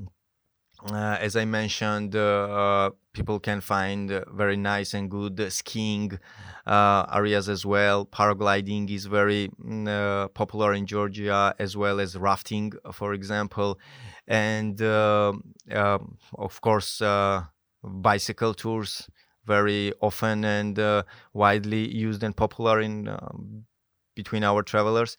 uh, 0.91 1.17
as 1.19 1.36
I 1.36 1.46
mentioned, 1.46 2.15
uh, 2.15 2.19
uh, 2.19 2.89
people 3.13 3.39
can 3.39 3.62
find 3.62 4.24
very 4.34 4.58
nice 4.58 4.96
and 4.96 5.12
good 5.12 5.51
skiing 5.51 6.17
areas 6.65 7.50
as 7.50 7.67
well. 7.67 8.08
Paragliding 8.08 8.89
is 8.89 9.05
very 9.05 9.51
mm, 9.63 10.34
popular 10.34 10.74
in 10.74 10.88
Georgia, 10.88 11.53
as 11.60 11.77
well 11.77 12.00
as 12.00 12.17
rafting, 12.17 12.74
for 12.93 13.13
example, 13.13 13.79
and 14.27 14.81
um, 14.81 15.53
of 16.34 16.62
course, 16.62 17.00
bicycle 17.84 18.53
tours 18.55 19.08
very 19.55 19.91
often 20.09 20.45
and 20.45 20.79
uh, 20.79 21.03
widely 21.33 21.83
used 22.07 22.23
and 22.23 22.35
popular 22.35 22.79
in 22.87 23.07
uh, 23.07 23.33
between 24.15 24.43
our 24.43 24.61
travelers. 24.63 25.17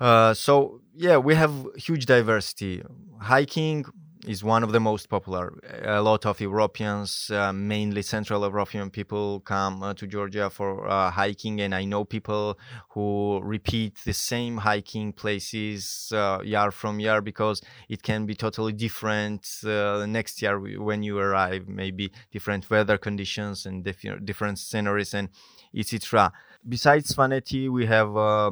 Uh, 0.00 0.32
so 0.32 0.80
yeah, 0.94 1.18
we 1.18 1.34
have 1.34 1.52
huge 1.76 2.06
diversity. 2.06 2.82
Hiking 3.20 3.84
is 4.26 4.44
one 4.44 4.62
of 4.62 4.72
the 4.72 4.80
most 4.80 5.08
popular. 5.08 5.54
A 5.82 6.02
lot 6.02 6.26
of 6.26 6.40
Europeans, 6.40 7.30
uh, 7.30 7.52
mainly 7.52 8.02
Central 8.02 8.42
European 8.42 8.90
people, 8.90 9.40
come 9.40 9.82
uh, 9.82 9.94
to 9.94 10.06
Georgia 10.06 10.50
for 10.50 10.86
uh, 10.88 11.10
hiking, 11.10 11.60
and 11.60 11.74
I 11.74 11.84
know 11.84 12.04
people 12.04 12.58
who 12.90 13.40
repeat 13.42 13.96
the 14.04 14.12
same 14.12 14.58
hiking 14.58 15.12
places 15.12 16.12
uh, 16.14 16.40
year 16.44 16.70
from 16.70 17.00
year 17.00 17.22
because 17.22 17.62
it 17.88 18.02
can 18.02 18.26
be 18.26 18.34
totally 18.34 18.72
different 18.72 19.48
uh, 19.64 20.04
next 20.06 20.42
year 20.42 20.58
when 20.58 21.02
you 21.02 21.18
arrive. 21.18 21.68
Maybe 21.68 22.12
different 22.30 22.68
weather 22.68 22.98
conditions 22.98 23.64
and 23.64 23.84
diff- 23.84 24.24
different 24.24 24.58
sceneries 24.58 25.14
and 25.14 25.30
etc. 25.74 26.32
Besides 26.68 27.14
Svaneti, 27.14 27.70
we 27.70 27.86
have 27.86 28.14
uh, 28.16 28.50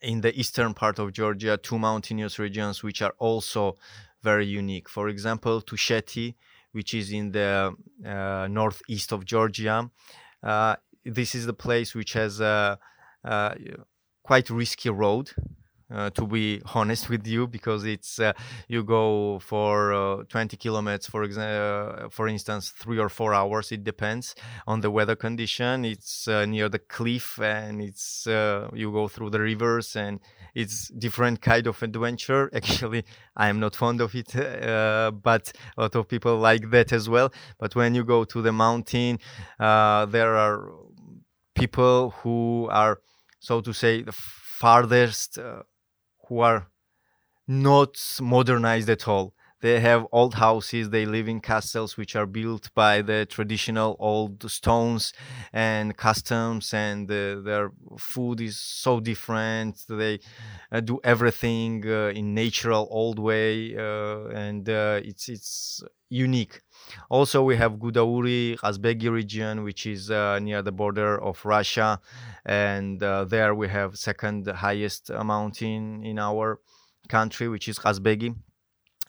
in 0.00 0.20
the 0.22 0.38
eastern 0.38 0.72
part 0.72 0.98
of 0.98 1.12
Georgia 1.12 1.56
two 1.56 1.78
mountainous 1.78 2.38
regions 2.38 2.82
which 2.82 3.02
are 3.02 3.14
also 3.18 3.76
very 4.22 4.46
unique. 4.46 4.88
For 4.88 5.08
example, 5.08 5.62
Tusheti, 5.62 6.34
which 6.72 6.94
is 6.94 7.12
in 7.12 7.32
the 7.32 7.74
uh, 8.04 8.46
northeast 8.48 9.12
of 9.12 9.24
Georgia. 9.24 9.90
Uh, 10.42 10.76
this 11.04 11.34
is 11.34 11.46
the 11.46 11.52
place 11.52 11.94
which 11.94 12.12
has 12.14 12.40
a, 12.40 12.78
a 13.24 13.56
quite 14.22 14.50
risky 14.50 14.90
road 14.90 15.30
uh, 15.92 16.10
to 16.10 16.26
be 16.26 16.60
honest 16.74 17.08
with 17.08 17.26
you 17.26 17.46
because 17.46 17.84
it's 17.84 18.18
uh, 18.18 18.32
you 18.68 18.82
go 18.82 19.38
for 19.40 19.92
uh, 19.92 20.22
20 20.28 20.56
kilometers 20.56 21.06
for 21.06 21.22
example 21.24 22.06
uh, 22.06 22.08
for 22.08 22.28
instance 22.28 22.70
three 22.70 22.98
or 22.98 23.08
four 23.08 23.34
hours 23.34 23.72
it 23.72 23.84
depends 23.84 24.34
on 24.66 24.80
the 24.80 24.90
weather 24.90 25.16
condition. 25.16 25.84
It's 25.84 26.26
uh, 26.28 26.46
near 26.46 26.68
the 26.68 26.78
cliff 26.78 27.38
and 27.40 27.82
it's 27.82 28.26
uh, 28.26 28.68
you 28.72 28.90
go 28.92 29.08
through 29.08 29.30
the 29.30 29.40
rivers 29.40 29.96
and 29.96 30.20
it's 30.54 30.88
different 30.88 31.40
kind 31.40 31.66
of 31.66 31.82
adventure. 31.82 32.50
Actually 32.54 33.04
i 33.36 33.48
am 33.48 33.58
not 33.60 33.74
fond 33.74 34.00
of 34.00 34.14
it 34.14 34.30
but 34.34 35.52
a 35.76 35.80
lot 35.80 35.94
of 35.94 36.08
people 36.08 36.36
like 36.38 36.70
that 36.70 36.92
as 36.92 37.08
well. 37.08 37.32
But 37.58 37.74
when 37.74 37.94
you 37.94 38.04
go 38.04 38.24
to 38.24 38.42
the 38.42 38.52
mountain 38.52 39.18
there 39.58 40.36
are 40.36 40.70
people 41.54 42.10
who 42.22 42.68
are 42.70 43.00
so 43.40 43.60
to 43.60 43.72
say 43.72 44.02
the 44.02 44.12
farthest 44.12 45.38
who 46.32 46.40
are 46.40 46.66
not 47.46 47.98
modernized 48.22 48.88
at 48.88 49.06
all. 49.06 49.34
They 49.62 49.78
have 49.78 50.06
old 50.10 50.34
houses, 50.34 50.90
they 50.90 51.06
live 51.06 51.28
in 51.28 51.40
castles 51.40 51.96
which 51.96 52.16
are 52.16 52.26
built 52.26 52.74
by 52.74 53.00
the 53.00 53.26
traditional 53.26 53.96
old 54.00 54.50
stones 54.50 55.12
and 55.52 55.96
customs, 55.96 56.74
and 56.74 57.08
uh, 57.08 57.40
their 57.42 57.70
food 57.96 58.40
is 58.40 58.58
so 58.58 58.98
different. 58.98 59.84
They 59.88 60.18
uh, 60.72 60.80
do 60.80 60.98
everything 61.04 61.84
uh, 61.86 62.08
in 62.08 62.34
natural 62.34 62.88
old 62.90 63.20
way, 63.20 63.76
uh, 63.76 64.26
and 64.46 64.68
uh, 64.68 65.00
it's 65.04 65.28
it's 65.28 65.80
unique. 66.10 66.60
Also, 67.08 67.44
we 67.44 67.56
have 67.56 67.74
Gudauri, 67.74 68.58
Kazbegi 68.58 69.10
region, 69.12 69.62
which 69.62 69.86
is 69.86 70.10
uh, 70.10 70.40
near 70.40 70.62
the 70.62 70.72
border 70.72 71.22
of 71.22 71.44
Russia, 71.44 72.00
and 72.44 73.00
uh, 73.00 73.24
there 73.24 73.54
we 73.54 73.68
have 73.68 73.96
second 73.96 74.48
highest 74.48 75.08
mountain 75.24 76.04
in 76.04 76.18
our 76.18 76.58
country, 77.08 77.46
which 77.48 77.68
is 77.68 77.78
Kazbegi 77.78 78.34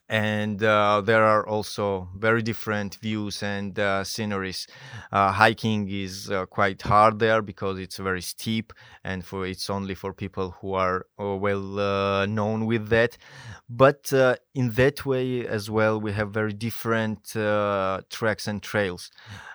and 0.09 0.61
uh, 0.61 1.01
there 1.01 1.23
are 1.23 1.47
also 1.47 2.09
very 2.17 2.41
different 2.41 2.95
views 2.95 3.41
and 3.41 3.79
uh, 3.79 4.03
sceneries. 4.03 4.67
Uh, 5.11 5.31
hiking 5.31 5.89
is 5.89 6.29
uh, 6.29 6.45
quite 6.45 6.81
hard 6.81 7.19
there 7.19 7.41
because 7.41 7.79
it's 7.79 7.97
very 7.97 8.21
steep, 8.21 8.73
and 9.03 9.25
for 9.25 9.45
it's 9.45 9.69
only 9.69 9.95
for 9.95 10.13
people 10.13 10.51
who 10.59 10.73
are 10.73 11.05
uh, 11.19 11.35
well 11.35 11.79
uh, 11.79 12.25
known 12.25 12.65
with 12.65 12.89
that. 12.89 13.17
But 13.69 14.11
in 14.53 14.71
that 14.71 15.05
way 15.05 15.47
as 15.47 15.69
well, 15.69 15.99
we 15.99 16.11
have 16.11 16.31
very 16.31 16.53
different 16.53 17.31
tracks 18.09 18.47
and 18.47 18.61
trails. 18.61 19.09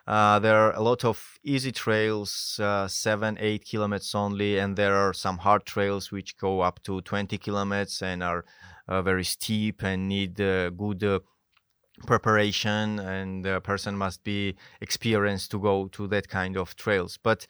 there 0.06 0.56
are 0.56 0.72
a 0.72 0.80
lot 0.80 1.04
of 1.04 1.38
easy 1.44 1.70
trails, 1.72 2.58
seven, 2.88 3.36
eight 3.38 3.64
kilometers 3.64 4.14
only, 4.14 4.58
and 4.58 4.76
there 4.76 4.96
are 4.96 5.12
some 5.12 5.38
hard 5.38 5.66
trails 5.66 6.10
which 6.10 6.36
go 6.36 6.62
up 6.62 6.82
to 6.82 7.00
20 7.02 7.38
kilometers 7.38 8.02
and 8.02 8.22
are 8.22 8.44
very 8.88 9.24
steep 9.24 9.82
and 9.82 10.08
need 10.08 10.40
uh, 10.40 10.70
good 10.70 11.02
uh, 11.04 11.20
preparation 12.06 12.98
and 13.00 13.44
the 13.44 13.60
person 13.60 13.96
must 13.96 14.22
be 14.24 14.56
experienced 14.80 15.50
to 15.50 15.58
go 15.58 15.88
to 15.88 16.06
that 16.08 16.28
kind 16.28 16.56
of 16.56 16.76
trails. 16.76 17.18
But 17.22 17.46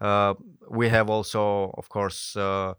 uh, 0.00 0.34
we 0.70 0.88
have 0.88 1.08
also 1.10 1.70
of 1.78 1.88
course 1.88 2.36
uh, 2.36 2.74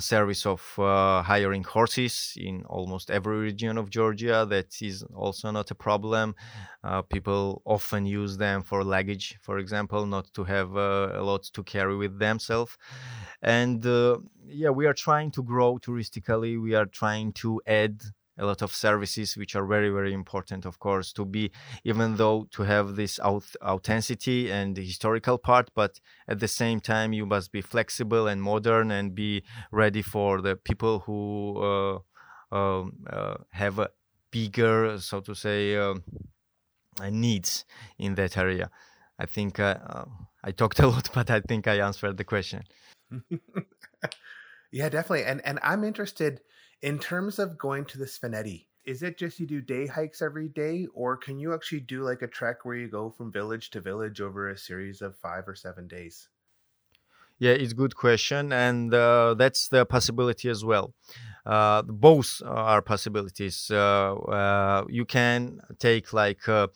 a 0.00 0.02
service 0.02 0.46
of 0.46 0.62
uh, 0.78 1.22
hiring 1.22 1.64
horses 1.76 2.14
in 2.48 2.64
almost 2.76 3.10
every 3.10 3.38
region 3.50 3.76
of 3.76 3.90
Georgia. 3.90 4.46
That 4.54 4.70
is 4.80 4.96
also 5.24 5.50
not 5.50 5.70
a 5.70 5.74
problem. 5.74 6.34
Uh, 6.82 7.02
people 7.02 7.60
often 7.76 8.06
use 8.06 8.38
them 8.38 8.62
for 8.62 8.78
luggage, 8.82 9.26
for 9.46 9.58
example, 9.58 10.06
not 10.06 10.26
to 10.36 10.42
have 10.44 10.70
uh, 10.74 11.20
a 11.20 11.22
lot 11.30 11.42
to 11.56 11.62
carry 11.62 11.96
with 12.02 12.18
themselves. 12.18 12.72
And 13.42 13.84
uh, 13.84 14.18
yeah, 14.46 14.70
we 14.70 14.86
are 14.86 14.98
trying 15.06 15.30
to 15.32 15.42
grow 15.42 15.78
touristically. 15.78 16.52
We 16.66 16.72
are 16.74 16.86
trying 16.86 17.32
to 17.42 17.60
add 17.66 17.96
a 18.40 18.46
lot 18.46 18.62
of 18.62 18.74
services 18.74 19.36
which 19.36 19.54
are 19.54 19.66
very 19.66 19.90
very 19.90 20.12
important 20.12 20.64
of 20.64 20.78
course 20.78 21.12
to 21.12 21.24
be 21.24 21.50
even 21.84 22.16
though 22.16 22.48
to 22.50 22.62
have 22.62 22.96
this 22.96 23.20
authenticity 23.20 24.50
and 24.50 24.74
the 24.76 24.84
historical 24.84 25.38
part 25.38 25.70
but 25.74 26.00
at 26.26 26.40
the 26.40 26.48
same 26.48 26.80
time 26.80 27.12
you 27.12 27.26
must 27.26 27.52
be 27.52 27.60
flexible 27.60 28.26
and 28.26 28.42
modern 28.42 28.90
and 28.90 29.14
be 29.14 29.42
ready 29.70 30.02
for 30.02 30.40
the 30.40 30.56
people 30.56 31.00
who 31.00 31.20
uh, 31.62 31.98
um, 32.52 32.92
uh, 33.08 33.34
have 33.50 33.78
a 33.78 33.90
bigger 34.30 34.98
so 34.98 35.20
to 35.20 35.34
say 35.34 35.76
um, 35.76 36.02
uh, 37.00 37.10
needs 37.10 37.64
in 37.98 38.14
that 38.14 38.36
area. 38.36 38.70
I 39.18 39.26
think 39.26 39.60
uh, 39.60 39.76
i 40.42 40.50
talked 40.50 40.80
a 40.86 40.86
lot 40.86 41.10
but 41.14 41.30
i 41.30 41.40
think 41.40 41.66
i 41.66 41.78
answered 41.80 42.16
the 42.16 42.24
question 42.24 42.62
yeah 44.70 44.88
definitely 44.88 45.24
and 45.24 45.40
and 45.44 45.58
i'm 45.62 45.84
interested 45.84 46.40
in 46.82 46.98
terms 46.98 47.38
of 47.38 47.58
going 47.58 47.84
to 47.86 47.98
the 47.98 48.06
Svaneti, 48.06 48.66
is 48.84 49.02
it 49.02 49.18
just 49.18 49.38
you 49.38 49.46
do 49.46 49.60
day 49.60 49.86
hikes 49.86 50.22
every 50.22 50.48
day, 50.48 50.86
or 50.94 51.16
can 51.16 51.38
you 51.38 51.52
actually 51.52 51.80
do 51.80 52.02
like 52.02 52.22
a 52.22 52.26
trek 52.26 52.64
where 52.64 52.76
you 52.76 52.88
go 52.88 53.10
from 53.10 53.30
village 53.30 53.70
to 53.70 53.80
village 53.80 54.20
over 54.20 54.48
a 54.48 54.56
series 54.56 55.02
of 55.02 55.16
five 55.16 55.46
or 55.46 55.54
seven 55.54 55.86
days? 55.86 56.28
Yeah, 57.38 57.52
it's 57.52 57.72
good 57.72 57.96
question, 57.96 58.52
and 58.52 58.92
uh, 58.92 59.34
that's 59.34 59.68
the 59.68 59.84
possibility 59.84 60.48
as 60.48 60.64
well. 60.64 60.94
Uh, 61.44 61.82
both 61.82 62.42
are 62.44 62.82
possibilities. 62.82 63.70
Uh, 63.70 64.14
uh 64.14 64.84
you 64.88 65.04
can 65.06 65.60
take 65.78 66.12
like 66.12 66.46
uh, 66.48 66.68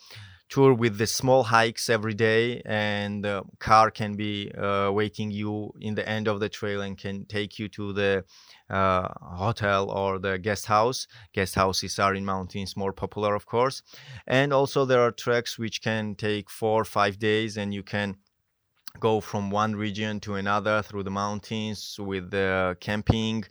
tour 0.48 0.74
with 0.74 0.98
the 0.98 1.06
small 1.06 1.44
hikes 1.44 1.88
every 1.88 2.14
day 2.14 2.60
and 2.64 3.24
the 3.24 3.42
car 3.58 3.90
can 3.90 4.14
be 4.14 4.52
uh, 4.52 4.90
waiting 4.92 5.30
you 5.30 5.72
in 5.80 5.94
the 5.94 6.08
end 6.08 6.28
of 6.28 6.40
the 6.40 6.48
trail 6.48 6.82
and 6.82 6.98
can 6.98 7.24
take 7.26 7.58
you 7.58 7.68
to 7.68 7.92
the 7.92 8.24
uh, 8.70 9.08
hotel 9.20 9.90
or 9.90 10.18
the 10.18 10.38
guest 10.38 10.66
house. 10.66 11.06
Guest 11.32 11.54
houses 11.54 11.98
are 11.98 12.14
in 12.14 12.24
mountains 12.24 12.76
more 12.76 12.92
popular 12.92 13.34
of 13.34 13.46
course. 13.46 13.82
And 14.26 14.52
also 14.52 14.84
there 14.84 15.00
are 15.00 15.10
treks 15.10 15.58
which 15.58 15.82
can 15.82 16.14
take 16.14 16.50
four 16.50 16.82
or 16.82 16.84
five 16.84 17.18
days 17.18 17.56
and 17.56 17.72
you 17.72 17.82
can 17.82 18.16
go 19.00 19.20
from 19.20 19.50
one 19.50 19.74
region 19.74 20.20
to 20.20 20.34
another 20.34 20.82
through 20.82 21.02
the 21.02 21.10
mountains 21.10 21.96
with 21.98 22.30
the 22.30 22.76
camping. 22.80 23.44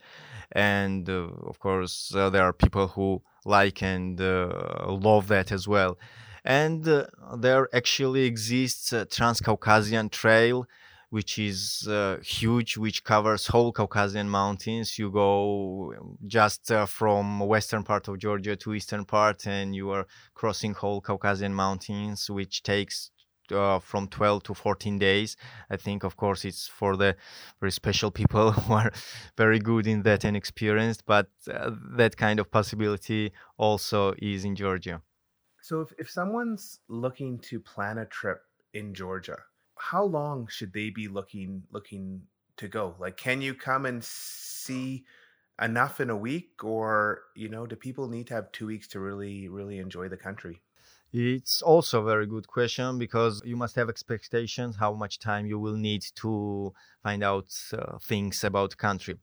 And 0.52 1.10
uh, 1.10 1.30
of 1.48 1.60
course 1.60 2.14
uh, 2.16 2.30
there 2.30 2.44
are 2.44 2.54
people 2.54 2.88
who 2.88 3.22
like 3.46 3.82
and 3.84 4.22
uh, 4.22 4.86
love 4.88 5.28
that 5.28 5.52
as 5.52 5.68
well. 5.68 5.98
And 6.46 6.88
uh, 6.88 7.06
there 7.38 7.70
actually 7.74 8.24
exists 8.26 8.92
a 8.94 9.06
Transcaucasian 9.06 10.10
Trail, 10.10 10.66
which 11.10 11.38
is 11.40 11.88
uh, 11.88 12.18
huge, 12.24 12.76
which 12.76 13.04
covers 13.04 13.48
whole 13.48 13.72
Caucasian 13.72 14.30
mountains. 14.30 14.98
You 15.00 15.12
go 15.12 15.94
just 16.28 16.72
uh, 16.72 16.86
from 16.86 17.40
western 17.40 17.84
part 17.84 18.08
of 18.08 18.18
Georgia 18.18 18.56
to 18.58 18.74
eastern 18.74 19.06
part, 19.06 19.48
and 19.48 19.76
you 19.76 19.92
are 19.92 20.06
crossing 20.34 20.74
whole 20.74 21.02
Caucasian 21.02 21.54
mountains, 21.54 22.30
which 22.30 22.64
takes 22.64 23.12
uh, 23.52 23.80
from 23.80 24.08
12 24.08 24.44
to 24.44 24.54
14 24.54 24.98
days. 25.00 25.38
I 25.70 25.78
think, 25.78 26.04
of 26.04 26.18
course, 26.18 26.46
it's 26.46 26.68
for 26.68 26.98
the 26.98 27.16
very 27.60 27.72
special 27.72 28.12
people 28.12 28.52
who 28.54 28.74
are 28.74 28.92
very 29.38 29.60
good 29.60 29.88
in 29.88 30.04
that 30.04 30.24
and 30.26 30.36
experienced, 30.36 31.06
but 31.06 31.28
uh, 31.52 31.72
that 31.98 32.18
kind 32.18 32.40
of 32.40 32.52
possibility 32.52 33.32
also 33.58 34.14
is 34.18 34.44
in 34.46 34.56
Georgia. 34.56 35.02
So, 35.64 35.82
if, 35.82 35.94
if 35.98 36.12
someone's 36.12 36.82
looking 36.90 37.40
to 37.40 37.60
plan 37.60 37.98
a 37.98 38.06
trip 38.06 38.44
in 38.74 38.94
Georgia, 38.94 39.38
how 39.78 40.04
long 40.04 40.48
should 40.48 40.74
they 40.74 40.90
be 40.92 41.08
looking 41.08 41.64
looking 41.72 42.28
to 42.58 42.68
go? 42.68 42.96
Like, 43.00 43.18
can 43.18 43.42
you 43.42 43.56
come 43.56 43.86
and 43.86 44.04
see 44.04 45.06
enough 45.62 46.02
in 46.02 46.10
a 46.10 46.18
week, 46.18 46.64
or 46.64 47.24
you 47.36 47.50
know, 47.50 47.66
do 47.66 47.76
people 47.78 48.10
need 48.10 48.28
to 48.28 48.36
have 48.36 48.52
two 48.52 48.68
weeks 48.68 48.88
to 48.90 49.00
really 49.00 49.48
really 49.50 49.80
enjoy 49.80 50.10
the 50.10 50.18
country? 50.18 50.62
It's 51.16 51.62
also 51.62 52.02
a 52.02 52.06
very 52.06 52.26
good 52.26 52.48
question 52.48 52.98
because 52.98 53.40
you 53.46 53.56
must 53.56 53.76
have 53.76 53.88
expectations 53.88 54.78
how 54.78 54.94
much 54.94 55.20
time 55.20 55.46
you 55.46 55.60
will 55.60 55.76
need 55.76 56.04
to 56.16 56.74
find 57.04 57.24
out 57.24 57.50
uh, 57.72 58.00
things 58.00 58.44
about 58.44 58.76
country. 58.78 59.20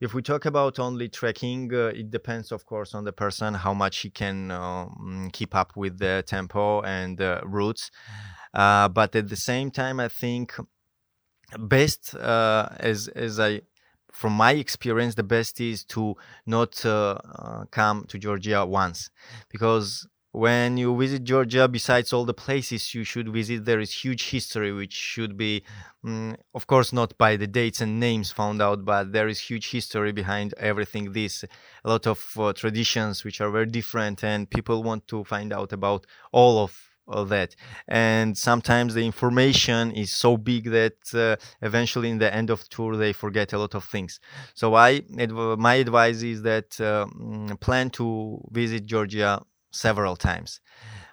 If 0.00 0.12
we 0.12 0.22
talk 0.22 0.44
about 0.46 0.80
only 0.80 1.08
trekking, 1.08 1.72
uh, 1.72 1.92
it 1.94 2.10
depends, 2.10 2.50
of 2.50 2.66
course, 2.66 2.94
on 2.94 3.04
the 3.04 3.12
person 3.12 3.54
how 3.54 3.74
much 3.74 3.98
he 3.98 4.10
can 4.10 4.50
um, 4.50 5.30
keep 5.32 5.54
up 5.54 5.76
with 5.76 5.98
the 5.98 6.24
tempo 6.26 6.80
and 6.82 7.20
uh, 7.20 7.42
routes. 7.44 7.92
But 8.52 9.14
at 9.14 9.28
the 9.28 9.36
same 9.36 9.70
time, 9.70 10.00
I 10.00 10.08
think 10.08 10.54
best 11.58 12.14
uh, 12.14 12.68
as 12.78 13.08
as 13.08 13.38
I 13.38 13.62
from 14.12 14.32
my 14.32 14.52
experience, 14.52 15.14
the 15.14 15.22
best 15.22 15.60
is 15.60 15.84
to 15.84 16.16
not 16.46 16.84
uh, 16.84 17.18
uh, 17.38 17.64
come 17.70 18.04
to 18.08 18.18
Georgia 18.18 18.66
once, 18.66 19.10
because 19.48 20.08
when 20.32 20.76
you 20.76 20.96
visit 20.96 21.24
Georgia, 21.24 21.66
besides 21.66 22.12
all 22.12 22.24
the 22.24 22.34
places 22.34 22.94
you 22.94 23.02
should 23.04 23.28
visit, 23.28 23.64
there 23.64 23.80
is 23.80 23.92
huge 23.92 24.30
history, 24.30 24.72
which 24.72 24.92
should 24.92 25.36
be, 25.36 25.64
um, 26.04 26.36
of 26.54 26.66
course, 26.66 26.92
not 26.92 27.16
by 27.18 27.36
the 27.36 27.46
dates 27.46 27.80
and 27.80 27.98
names 27.98 28.30
found 28.30 28.62
out, 28.62 28.84
but 28.84 29.12
there 29.12 29.26
is 29.26 29.40
huge 29.40 29.70
history 29.70 30.12
behind 30.12 30.54
everything. 30.58 31.12
This 31.12 31.44
a 31.84 31.88
lot 31.88 32.06
of 32.06 32.24
uh, 32.38 32.52
traditions 32.52 33.24
which 33.24 33.40
are 33.40 33.50
very 33.50 33.66
different, 33.66 34.22
and 34.22 34.48
people 34.48 34.82
want 34.82 35.08
to 35.08 35.24
find 35.24 35.52
out 35.52 35.72
about 35.72 36.06
all 36.32 36.62
of 36.62 36.90
all 37.08 37.24
that. 37.24 37.56
And 37.88 38.38
sometimes 38.38 38.94
the 38.94 39.04
information 39.04 39.90
is 39.90 40.12
so 40.12 40.36
big 40.36 40.70
that 40.70 40.94
uh, 41.12 41.36
eventually, 41.60 42.08
in 42.08 42.18
the 42.18 42.32
end 42.32 42.50
of 42.50 42.68
tour, 42.68 42.96
they 42.96 43.12
forget 43.12 43.52
a 43.52 43.58
lot 43.58 43.74
of 43.74 43.84
things. 43.84 44.20
So 44.54 44.74
I, 44.74 45.02
my 45.08 45.74
advice 45.74 46.22
is 46.22 46.42
that 46.42 46.80
uh, 46.80 47.06
plan 47.56 47.90
to 47.90 48.40
visit 48.52 48.86
Georgia 48.86 49.42
several 49.70 50.16
times. 50.16 50.60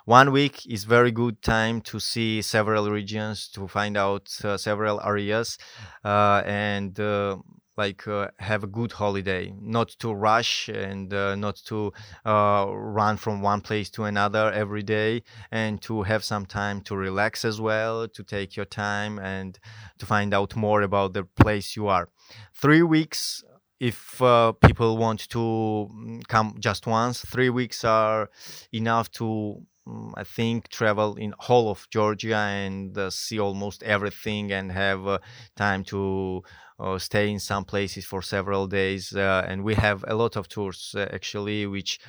One 0.06 0.32
week 0.32 0.66
is 0.66 0.86
very 0.86 1.12
good 1.12 1.42
time 1.42 1.82
to 1.82 2.00
see 2.00 2.42
several 2.42 2.90
regions, 2.90 3.50
to 3.50 3.68
find 3.68 3.98
out 3.98 4.30
uh, 4.44 4.58
several 4.58 5.02
areas, 5.02 5.58
uh, 6.06 6.42
and 6.46 6.98
uh, 6.98 7.38
like 7.76 8.08
uh, 8.08 8.30
have 8.40 8.64
a 8.64 8.68
good 8.68 8.94
holiday. 8.94 9.54
Not 9.60 9.90
to 10.00 10.14
rush 10.14 10.70
and 10.70 11.14
uh, 11.14 11.36
not 11.36 11.58
to 11.66 11.92
uh, 12.26 12.68
run 12.70 13.18
from 13.18 13.42
one 13.42 13.60
place 13.60 13.90
to 13.92 14.06
another 14.06 14.50
every 14.52 14.82
day, 14.82 15.24
and 15.52 15.82
to 15.82 16.04
have 16.04 16.24
some 16.24 16.46
time 16.46 16.82
to 16.84 16.96
relax 16.96 17.44
as 17.44 17.60
well, 17.60 18.08
to 18.08 18.24
take 18.24 18.56
your 18.56 18.66
time 18.66 19.20
and 19.20 19.60
to 20.00 20.06
find 20.06 20.34
out 20.34 20.56
more 20.56 20.82
about 20.82 21.14
the 21.14 21.24
place 21.24 21.76
you 21.76 21.88
are. 21.88 22.08
Three 22.54 22.82
weeks 22.82 23.44
if 23.80 24.22
uh, 24.22 24.52
people 24.54 24.98
want 24.98 25.30
to 25.30 25.38
mm, 25.38 26.28
come 26.28 26.56
just 26.60 26.88
once, 26.88 27.22
three 27.22 27.50
weeks 27.50 27.84
are 27.84 28.30
enough 28.74 29.12
to, 29.12 29.62
um, 29.86 30.14
I 30.18 30.24
think, 30.24 30.70
travel 30.70 31.16
in 31.16 31.34
whole 31.40 31.70
of 31.70 31.88
Georgia 31.90 32.36
and 32.36 32.98
uh, 32.98 33.10
see 33.10 33.40
almost 33.40 33.84
everything 33.84 34.52
and 34.52 34.72
have 34.72 35.08
uh, 35.08 35.20
time 35.56 35.84
to 35.86 36.44
uh, 36.80 36.98
stay 36.98 37.30
in 37.30 37.40
some 37.40 37.66
places 37.66 38.06
for 38.06 38.22
several 38.22 38.68
days. 38.68 39.16
Uh, 39.16 39.46
and 39.48 39.64
we 39.64 39.76
have 39.76 40.04
a 40.08 40.16
lot 40.16 40.36
of 40.36 40.48
tours 40.48 40.96
uh, 40.98 41.08
actually, 41.14 41.66
which 41.68 42.00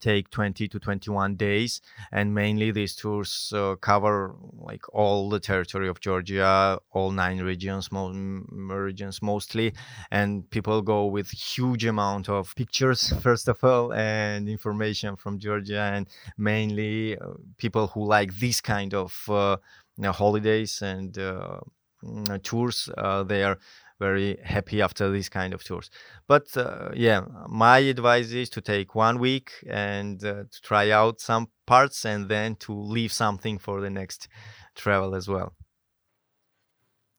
take 0.00 0.30
20 0.30 0.68
to 0.68 0.78
21 0.78 1.36
days 1.36 1.80
and 2.12 2.34
mainly 2.34 2.70
these 2.70 2.94
tours 2.94 3.52
uh, 3.54 3.74
cover 3.76 4.34
like 4.58 4.82
all 4.94 5.28
the 5.28 5.40
territory 5.40 5.88
of 5.88 6.00
georgia 6.00 6.78
all 6.92 7.10
nine 7.10 7.40
regions 7.40 7.90
mo- 7.92 8.12
regions 8.50 9.20
mostly 9.22 9.72
and 10.10 10.48
people 10.50 10.82
go 10.82 11.06
with 11.06 11.30
huge 11.30 11.84
amount 11.84 12.28
of 12.28 12.54
pictures 12.54 13.12
first 13.22 13.48
of 13.48 13.62
all 13.62 13.92
and 13.92 14.48
information 14.48 15.16
from 15.16 15.38
georgia 15.38 15.90
and 15.94 16.08
mainly 16.36 17.16
uh, 17.18 17.32
people 17.56 17.86
who 17.88 18.04
like 18.04 18.34
this 18.38 18.60
kind 18.60 18.94
of 18.94 19.24
uh, 19.28 19.56
you 19.96 20.02
know, 20.02 20.12
holidays 20.12 20.82
and 20.82 21.18
uh, 21.18 21.58
mm, 22.04 22.42
tours 22.42 22.88
uh, 22.98 23.22
they 23.22 23.42
are 23.42 23.58
very 23.98 24.38
happy 24.44 24.80
after 24.82 25.10
these 25.10 25.28
kind 25.28 25.52
of 25.54 25.64
tours. 25.64 25.90
But 26.26 26.56
uh, 26.56 26.90
yeah, 26.94 27.22
my 27.48 27.78
advice 27.78 28.32
is 28.32 28.50
to 28.50 28.60
take 28.60 28.94
one 28.94 29.18
week 29.18 29.52
and 29.68 30.22
uh, 30.24 30.44
to 30.50 30.60
try 30.62 30.90
out 30.90 31.20
some 31.20 31.48
parts 31.66 32.04
and 32.04 32.28
then 32.28 32.56
to 32.56 32.72
leave 32.72 33.12
something 33.12 33.58
for 33.58 33.80
the 33.80 33.90
next 33.90 34.28
travel 34.74 35.14
as 35.14 35.28
well. 35.28 35.54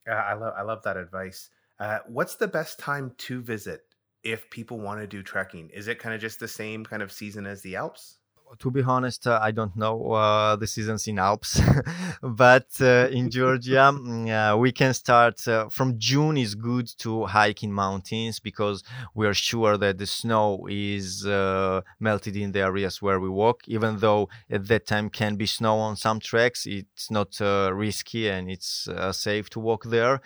Yeah, 0.08 0.24
I 0.24 0.34
love 0.34 0.54
I 0.58 0.62
love 0.64 0.84
that 0.84 0.98
advice. 0.98 1.50
Uh, 1.80 2.00
what's 2.08 2.36
the 2.36 2.48
best 2.48 2.80
time 2.80 3.14
to 3.18 3.42
visit 3.42 3.82
if 4.24 4.50
people 4.50 4.80
want 4.80 5.00
to 5.00 5.08
do 5.08 5.24
trekking? 5.24 5.70
Is 5.70 5.88
it 5.88 6.00
kind 6.00 6.14
of 6.16 6.22
just 6.22 6.40
the 6.40 6.48
same 6.48 6.84
kind 6.86 7.02
of 7.02 7.12
season 7.12 7.46
as 7.46 7.62
the 7.62 7.76
Alps? 7.76 8.19
To 8.58 8.72
be 8.72 8.82
honest, 8.82 9.28
uh, 9.28 9.40
I 9.42 9.52
don't 9.52 9.76
know 9.76 10.12
uh, 10.12 10.56
the 10.56 10.66
seasons 10.66 11.08
in 11.08 11.20
Alps, 11.20 11.62
but 12.22 12.68
uh, 12.82 13.08
in 13.12 13.30
Georgia, 13.38 13.92
mm, 13.94 14.60
we 14.60 14.72
can 14.72 14.94
start 14.94 15.48
uh, 15.48 15.70
from 15.70 15.98
June. 16.00 16.38
is 16.38 16.56
good 16.56 16.88
to 17.00 17.26
hike 17.26 17.64
in 17.64 17.72
mountains 17.72 18.40
because 18.40 18.84
we 19.14 19.28
are 19.28 19.34
sure 19.34 19.78
that 19.78 19.98
the 19.98 20.06
snow 20.06 20.66
is 20.70 21.26
uh, 21.26 21.82
melted 22.00 22.36
in 22.36 22.52
the 22.52 22.62
areas 22.62 23.02
where 23.02 23.20
we 23.20 23.30
walk. 23.30 23.62
Even 23.68 24.00
though 24.00 24.30
at 24.50 24.68
that 24.68 24.88
time 24.88 25.10
can 25.10 25.36
be 25.36 25.46
snow 25.46 25.78
on 25.78 25.96
some 25.96 26.20
tracks, 26.20 26.66
it's 26.66 27.12
not 27.12 27.40
uh, 27.42 27.72
risky 27.74 28.30
and 28.30 28.50
it's 28.50 28.88
safe 29.12 29.50
to 29.52 29.60
walk 29.60 29.86
there. 29.86 30.22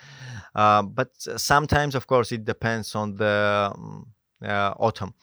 but 0.54 1.10
sometimes, 1.36 1.94
of 1.94 2.06
course, 2.06 2.32
it 2.32 2.44
depends 2.44 2.94
on 2.94 3.16
the 3.16 3.72
um, 3.74 4.06
autumn 4.40 5.14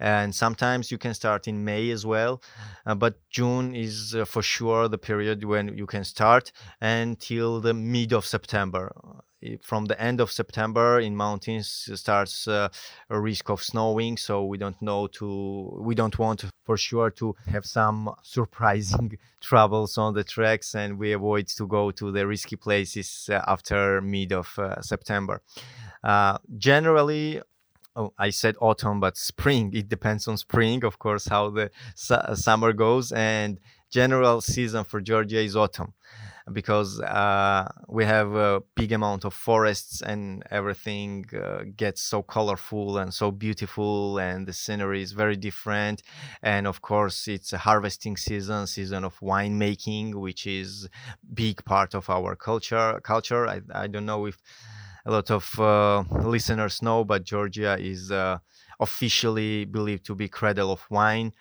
and 0.00 0.34
sometimes 0.34 0.90
you 0.90 0.98
can 0.98 1.14
start 1.14 1.48
in 1.48 1.64
May 1.64 1.90
as 1.90 2.06
well. 2.06 2.42
Uh, 2.86 2.94
but 2.94 3.18
June 3.30 3.74
is 3.74 4.14
uh, 4.14 4.24
for 4.24 4.42
sure 4.42 4.88
the 4.88 4.98
period 4.98 5.44
when 5.44 5.76
you 5.76 5.86
can 5.86 6.04
start 6.04 6.52
until 6.80 7.60
the 7.60 7.74
mid 7.74 8.12
of 8.12 8.24
September. 8.24 8.92
From 9.62 9.84
the 9.84 10.00
end 10.00 10.20
of 10.20 10.32
September 10.32 10.98
in 10.98 11.14
mountains 11.14 11.88
starts 11.94 12.48
uh, 12.48 12.68
a 13.08 13.20
risk 13.20 13.50
of 13.50 13.62
snowing, 13.62 14.16
so 14.16 14.44
we 14.44 14.58
don't 14.58 14.82
know 14.82 15.06
to 15.18 15.78
we 15.80 15.94
don't 15.94 16.18
want 16.18 16.44
for 16.64 16.76
sure 16.76 17.10
to 17.10 17.36
have 17.46 17.64
some 17.64 18.10
surprising 18.24 19.16
troubles 19.40 19.96
on 19.96 20.14
the 20.14 20.24
tracks, 20.24 20.74
and 20.74 20.98
we 20.98 21.12
avoid 21.12 21.46
to 21.46 21.68
go 21.68 21.92
to 21.92 22.10
the 22.10 22.26
risky 22.26 22.56
places 22.56 23.30
uh, 23.32 23.40
after 23.46 24.00
mid 24.00 24.32
of 24.32 24.58
uh, 24.58 24.80
September. 24.82 25.40
Uh, 26.02 26.38
generally, 26.56 27.40
oh, 27.96 28.12
I 28.18 28.30
said 28.30 28.56
autumn, 28.60 29.00
but 29.00 29.16
spring. 29.16 29.72
It 29.74 29.88
depends 29.88 30.28
on 30.28 30.36
spring, 30.36 30.84
of 30.84 30.98
course, 30.98 31.26
how 31.26 31.50
the 31.50 31.70
su- 31.94 32.34
summer 32.34 32.72
goes. 32.72 33.12
And 33.12 33.58
general 33.90 34.40
season 34.40 34.84
for 34.84 35.00
Georgia 35.00 35.40
is 35.40 35.56
autumn 35.56 35.94
because 36.52 37.00
uh, 37.00 37.68
we 37.88 38.04
have 38.04 38.34
a 38.34 38.62
big 38.74 38.92
amount 38.92 39.24
of 39.24 39.34
forests 39.34 40.00
and 40.00 40.42
everything 40.50 41.24
uh, 41.34 41.64
gets 41.76 42.02
so 42.02 42.22
colorful 42.22 42.98
and 42.98 43.12
so 43.12 43.30
beautiful 43.30 44.18
and 44.18 44.46
the 44.46 44.52
scenery 44.52 45.02
is 45.02 45.12
very 45.12 45.36
different 45.36 46.02
and 46.42 46.66
of 46.66 46.80
course 46.80 47.28
it's 47.28 47.52
a 47.52 47.58
harvesting 47.58 48.16
season 48.16 48.66
season 48.66 49.04
of 49.04 49.18
winemaking 49.20 50.14
which 50.14 50.46
is 50.46 50.88
big 51.34 51.62
part 51.64 51.94
of 51.94 52.08
our 52.08 52.34
culture 52.34 53.00
culture 53.02 53.46
i, 53.46 53.60
I 53.74 53.86
don't 53.86 54.06
know 54.06 54.26
if 54.26 54.38
a 55.08 55.10
lot 55.10 55.30
of 55.30 55.58
uh, 55.58 56.04
listeners 56.34 56.82
know, 56.82 57.04
but 57.04 57.24
Georgia 57.24 57.76
is 57.80 58.10
uh, 58.12 58.38
officially 58.80 59.64
believed 59.64 60.04
to 60.06 60.14
be 60.14 60.28
cradle 60.28 60.70
of 60.70 60.82
wine. 60.90 61.32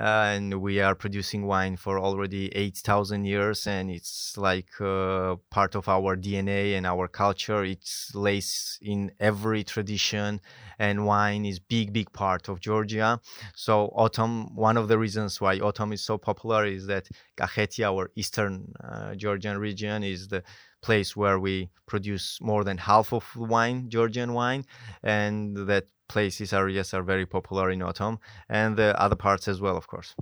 uh, 0.00 0.34
and 0.34 0.60
we 0.62 0.80
are 0.80 0.94
producing 0.94 1.42
wine 1.46 1.76
for 1.76 1.98
already 2.00 2.44
8000 2.64 3.24
years 3.24 3.66
and 3.66 3.90
it's 3.90 4.36
like 4.48 4.70
uh, 4.80 5.36
part 5.50 5.74
of 5.74 5.88
our 5.88 6.16
dna 6.16 6.76
and 6.76 6.86
our 6.86 7.08
culture 7.08 7.62
it's 7.64 8.14
lays 8.14 8.78
in 8.82 9.00
every 9.20 9.62
tradition 9.64 10.40
and 10.78 11.06
wine 11.06 11.44
is 11.44 11.58
big 11.58 11.92
big 11.92 12.12
part 12.12 12.48
of 12.48 12.60
georgia 12.60 13.20
so 13.54 13.86
autumn 13.94 14.54
one 14.54 14.76
of 14.76 14.88
the 14.88 14.98
reasons 14.98 15.40
why 15.40 15.58
autumn 15.58 15.92
is 15.92 16.02
so 16.02 16.16
popular 16.18 16.64
is 16.66 16.86
that 16.86 17.08
kakheti 17.36 17.84
our 17.84 18.10
eastern 18.16 18.72
uh, 18.84 19.14
georgian 19.14 19.58
region 19.58 20.02
is 20.02 20.28
the 20.28 20.42
place 20.80 21.16
where 21.16 21.38
we 21.38 21.68
produce 21.86 22.38
more 22.40 22.64
than 22.64 22.78
half 22.78 23.12
of 23.12 23.24
the 23.34 23.42
wine 23.44 23.88
georgian 23.88 24.32
wine 24.32 24.64
and 25.02 25.56
that 25.68 25.84
places 26.08 26.52
areas 26.52 26.94
are 26.94 27.02
very 27.02 27.26
popular 27.26 27.70
in 27.70 27.82
autumn 27.82 28.18
and 28.48 28.76
the 28.76 28.98
other 29.00 29.16
parts 29.16 29.48
as 29.48 29.60
well 29.60 29.76
of 29.76 29.86
course 29.86 30.14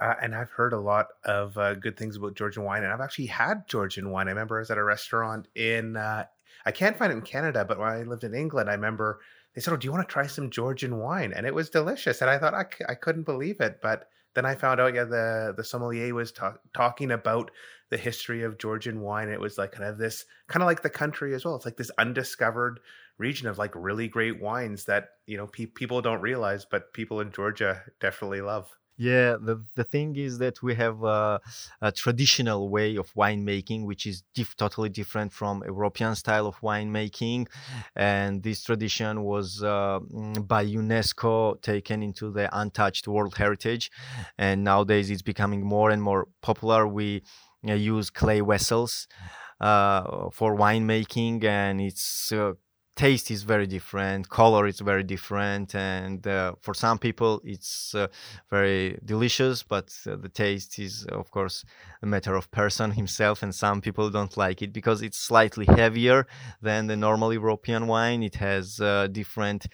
uh, 0.00 0.14
and 0.20 0.34
I've 0.34 0.50
heard 0.50 0.72
a 0.72 0.80
lot 0.80 1.08
of 1.24 1.56
uh, 1.56 1.74
good 1.74 1.96
things 1.96 2.16
about 2.16 2.34
Georgian 2.34 2.64
wine, 2.64 2.82
and 2.82 2.92
I've 2.92 3.00
actually 3.00 3.26
had 3.26 3.68
Georgian 3.68 4.10
wine. 4.10 4.26
I 4.26 4.30
remember 4.30 4.56
I 4.56 4.60
was 4.60 4.70
at 4.70 4.78
a 4.78 4.82
restaurant 4.82 5.46
in, 5.54 5.96
uh, 5.96 6.24
I 6.64 6.72
can't 6.72 6.96
find 6.96 7.12
it 7.12 7.16
in 7.16 7.22
Canada, 7.22 7.64
but 7.64 7.78
when 7.78 7.88
I 7.88 8.02
lived 8.02 8.24
in 8.24 8.34
England, 8.34 8.68
I 8.68 8.72
remember 8.72 9.20
they 9.54 9.60
said, 9.60 9.72
"Oh, 9.74 9.76
do 9.76 9.86
you 9.86 9.92
want 9.92 10.06
to 10.08 10.12
try 10.12 10.26
some 10.26 10.50
Georgian 10.50 10.98
wine?" 10.98 11.32
And 11.34 11.46
it 11.46 11.54
was 11.54 11.70
delicious, 11.70 12.20
and 12.20 12.30
I 12.30 12.38
thought 12.38 12.54
I 12.54 12.64
c- 12.64 12.84
I 12.88 12.94
couldn't 12.94 13.24
believe 13.24 13.60
it. 13.60 13.80
But 13.82 14.08
then 14.34 14.46
I 14.46 14.54
found 14.54 14.80
out, 14.80 14.94
yeah, 14.94 15.04
the 15.04 15.54
the 15.56 15.64
sommelier 15.64 16.14
was 16.14 16.32
ta- 16.32 16.58
talking 16.74 17.10
about 17.10 17.50
the 17.90 17.96
history 17.98 18.42
of 18.42 18.58
Georgian 18.58 19.00
wine. 19.00 19.28
It 19.28 19.40
was 19.40 19.58
like 19.58 19.72
kind 19.72 19.84
of 19.88 19.98
this, 19.98 20.24
kind 20.48 20.62
of 20.62 20.66
like 20.66 20.82
the 20.82 20.90
country 20.90 21.34
as 21.34 21.44
well. 21.44 21.54
It's 21.56 21.64
like 21.66 21.76
this 21.76 21.90
undiscovered 21.98 22.80
region 23.18 23.46
of 23.48 23.58
like 23.58 23.72
really 23.74 24.08
great 24.08 24.40
wines 24.40 24.84
that 24.86 25.10
you 25.26 25.36
know 25.36 25.46
pe- 25.46 25.66
people 25.66 26.00
don't 26.02 26.20
realize, 26.22 26.64
but 26.64 26.92
people 26.94 27.20
in 27.20 27.30
Georgia 27.32 27.82
definitely 28.00 28.40
love. 28.40 28.70
Yeah, 28.98 29.36
the, 29.40 29.64
the 29.74 29.84
thing 29.84 30.16
is 30.16 30.38
that 30.38 30.62
we 30.62 30.74
have 30.74 31.02
a, 31.02 31.40
a 31.80 31.90
traditional 31.90 32.68
way 32.68 32.96
of 32.96 33.12
winemaking, 33.14 33.84
which 33.86 34.06
is 34.06 34.22
dif- 34.34 34.54
totally 34.56 34.90
different 34.90 35.32
from 35.32 35.62
European 35.64 36.14
style 36.14 36.46
of 36.46 36.60
winemaking. 36.60 37.48
And 37.96 38.42
this 38.42 38.62
tradition 38.62 39.24
was 39.24 39.62
uh, 39.62 39.98
mm, 40.00 40.46
by 40.46 40.64
UNESCO 40.66 41.60
taken 41.62 42.02
into 42.02 42.30
the 42.30 42.48
untouched 42.56 43.08
World 43.08 43.34
Heritage. 43.34 43.90
And 44.38 44.62
nowadays 44.62 45.10
it's 45.10 45.22
becoming 45.22 45.64
more 45.64 45.90
and 45.90 46.02
more 46.02 46.28
popular. 46.42 46.86
We 46.86 47.22
uh, 47.66 47.72
use 47.72 48.10
clay 48.10 48.40
vessels 48.40 49.08
uh, 49.60 50.30
for 50.30 50.56
winemaking, 50.56 51.44
and 51.44 51.80
it's 51.80 52.32
uh, 52.32 52.52
taste 52.94 53.30
is 53.30 53.42
very 53.42 53.66
different 53.66 54.28
color 54.28 54.66
is 54.66 54.80
very 54.80 55.02
different 55.02 55.74
and 55.74 56.26
uh, 56.26 56.52
for 56.60 56.74
some 56.74 56.98
people 56.98 57.40
it's 57.44 57.94
uh, 57.94 58.06
very 58.50 58.98
delicious 59.04 59.62
but 59.62 59.94
uh, 60.06 60.16
the 60.16 60.28
taste 60.28 60.78
is 60.78 61.06
of 61.06 61.30
course 61.30 61.64
a 62.02 62.06
matter 62.06 62.34
of 62.34 62.50
person 62.50 62.90
himself 63.00 63.42
and 63.42 63.54
some 63.54 63.80
people 63.80 64.10
don't 64.10 64.36
like 64.36 64.60
it 64.60 64.72
because 64.72 65.00
it's 65.00 65.18
slightly 65.18 65.64
heavier 65.64 66.26
than 66.60 66.86
the 66.86 66.96
normal 66.96 67.32
european 67.32 67.86
wine. 67.86 68.22
It 68.22 68.34
has 68.36 68.80
uh, 68.80 69.08
different 69.10 69.66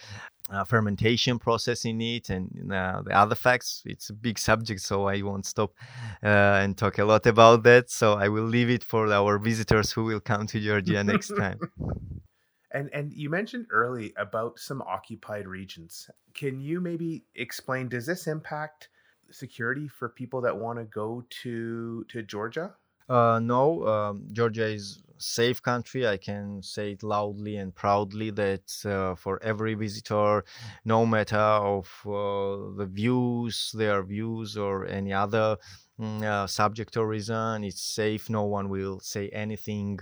uh, 0.50 0.64
fermentation 0.64 1.38
process 1.38 1.84
in 1.84 2.00
it 2.00 2.30
and 2.30 2.72
uh, 2.72 3.02
the 3.04 3.12
other 3.12 3.34
facts 3.34 3.82
it's 3.84 4.08
a 4.10 4.14
big 4.14 4.38
subject 4.38 4.80
so 4.80 5.06
i 5.06 5.20
won't 5.20 5.44
stop 5.44 5.74
uh, 6.22 6.62
and 6.62 6.78
talk 6.78 6.98
a 6.98 7.04
lot 7.04 7.26
about 7.26 7.62
that. 7.64 7.90
So 7.90 8.14
i 8.14 8.28
will 8.28 8.44
leave 8.44 8.70
it 8.70 8.82
for 8.82 9.12
our 9.12 9.38
visitors 9.38 9.92
who 9.92 10.04
will 10.04 10.20
come 10.20 10.46
to 10.46 10.60
georgia 10.60 11.04
next 11.04 11.36
time 11.36 11.58
and 12.72 12.90
and 12.92 13.12
you 13.12 13.30
mentioned 13.30 13.66
early 13.70 14.12
about 14.16 14.58
some 14.58 14.82
occupied 14.82 15.46
regions 15.46 16.10
can 16.34 16.60
you 16.60 16.80
maybe 16.80 17.24
explain 17.34 17.88
does 17.88 18.06
this 18.06 18.26
impact 18.26 18.88
security 19.30 19.88
for 19.88 20.08
people 20.08 20.40
that 20.40 20.56
want 20.56 20.78
to 20.78 20.84
go 20.84 21.24
to 21.28 22.04
to 22.08 22.22
georgia 22.22 22.74
uh, 23.08 23.40
no, 23.42 23.86
um, 23.86 24.28
Georgia 24.32 24.66
is 24.66 25.02
safe 25.16 25.62
country. 25.62 26.06
I 26.06 26.18
can 26.18 26.62
say 26.62 26.92
it 26.92 27.02
loudly 27.02 27.56
and 27.56 27.74
proudly 27.74 28.30
that 28.32 28.70
uh, 28.84 29.14
for 29.14 29.42
every 29.42 29.74
visitor, 29.74 30.44
no 30.84 31.06
matter 31.06 31.36
of 31.36 31.86
uh, 32.04 32.76
the 32.76 32.86
views, 32.90 33.72
their 33.74 34.02
views 34.02 34.58
or 34.58 34.86
any 34.86 35.12
other 35.12 35.56
mm, 35.98 36.22
uh, 36.22 36.46
subject 36.46 36.96
or 36.98 37.08
reason, 37.08 37.64
it's 37.64 37.82
safe. 37.82 38.28
No 38.28 38.44
one 38.44 38.68
will 38.68 39.00
say 39.00 39.30
anything 39.30 40.00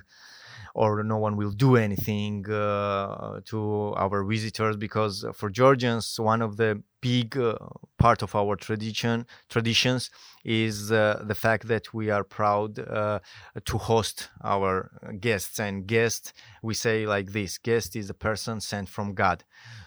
or 0.77 1.03
no 1.03 1.17
one 1.17 1.37
will 1.37 1.53
do 1.53 1.77
anything 1.77 2.49
uh, 2.51 3.41
to 3.47 3.95
our 3.97 4.23
visitors 4.23 4.77
because 4.77 5.25
for 5.33 5.49
Georgians, 5.49 6.21
one 6.21 6.43
of 6.43 6.59
the 6.59 6.83
big 7.01 7.39
uh, 7.39 7.57
part 7.99 8.23
of 8.23 8.35
our 8.35 8.57
tradition 8.57 9.27
traditions 9.49 10.11
is 10.45 10.93
uh, 10.93 11.23
the 11.25 11.35
fact 11.35 11.67
that 11.69 11.95
we 11.95 12.11
are 12.11 12.25
proud 12.25 12.75
to 12.77 13.79
host 13.79 14.29
our 14.45 14.91
guests. 15.19 15.59
And 15.59 15.87
guest 15.87 16.35
we 16.63 16.75
say 16.75 17.07
like 17.07 17.33
this 17.33 17.57
guest 17.57 17.97
is 17.97 18.11
a 18.11 18.15
person 18.29 18.61
sent 18.61 18.89
from 18.91 19.15
god. 19.15 19.45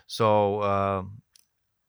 So 0.07 0.61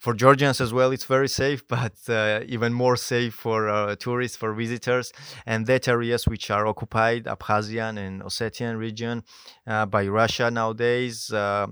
for 0.00 0.14
Georgians 0.14 0.60
as 0.60 0.72
well, 0.72 0.90
it's 0.90 1.04
very 1.04 1.28
safe, 1.28 1.66
but 1.76 1.92
uh, 2.08 2.40
even 2.46 2.72
more 2.72 2.96
safe 2.96 3.34
for 3.34 3.68
uh, 3.68 3.94
tourists, 3.96 4.36
for 4.36 4.52
visitors. 4.54 5.12
And 5.46 5.66
that 5.66 5.86
areas 5.88 6.26
which 6.26 6.50
are 6.50 6.66
occupied, 6.66 7.24
Abkhazian 7.24 7.98
and 7.98 8.22
Ossetian 8.22 8.78
region, 8.78 9.22
uh, 9.66 9.86
by 9.86 10.08
Russia 10.08 10.50
nowadays, 10.50 11.30
uh, 11.32 11.66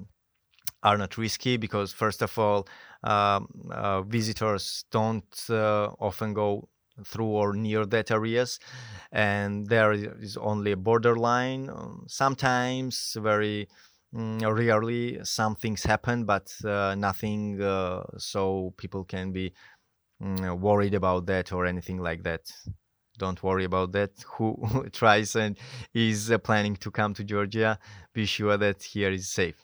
are 0.82 0.98
not 0.98 1.16
risky 1.18 1.56
because, 1.56 1.92
first 1.92 2.22
of 2.22 2.38
all, 2.38 2.68
um, 3.02 3.48
uh, 3.70 4.02
visitors 4.02 4.84
don't 4.90 5.44
uh, 5.50 5.88
often 5.98 6.34
go 6.34 6.68
through 7.04 7.26
or 7.26 7.52
near 7.54 7.86
that 7.86 8.10
areas 8.10 8.58
and 9.12 9.68
there 9.68 9.92
is 9.92 10.36
only 10.36 10.72
a 10.72 10.76
borderline 10.76 11.70
um, 11.70 12.04
sometimes 12.08 13.16
very 13.20 13.68
Mm, 14.14 14.40
rarely 14.56 15.22
some 15.22 15.54
things 15.54 15.82
happen, 15.82 16.24
but 16.24 16.54
uh, 16.64 16.94
nothing 16.94 17.60
uh, 17.60 18.04
so 18.16 18.72
people 18.78 19.04
can 19.04 19.32
be 19.32 19.52
mm, 20.22 20.58
worried 20.58 20.94
about 20.94 21.26
that 21.26 21.52
or 21.52 21.66
anything 21.66 21.98
like 21.98 22.22
that. 22.22 22.50
Don't 23.18 23.42
worry 23.42 23.64
about 23.64 23.92
that. 23.92 24.12
Who 24.36 24.88
tries 24.92 25.36
and 25.36 25.58
is 25.94 26.30
uh, 26.30 26.38
planning 26.38 26.76
to 26.76 26.90
come 26.90 27.14
to 27.14 27.24
Georgia, 27.24 27.78
be 28.14 28.24
sure 28.26 28.56
that 28.56 28.82
here 28.82 29.10
is 29.10 29.28
safe. 29.28 29.62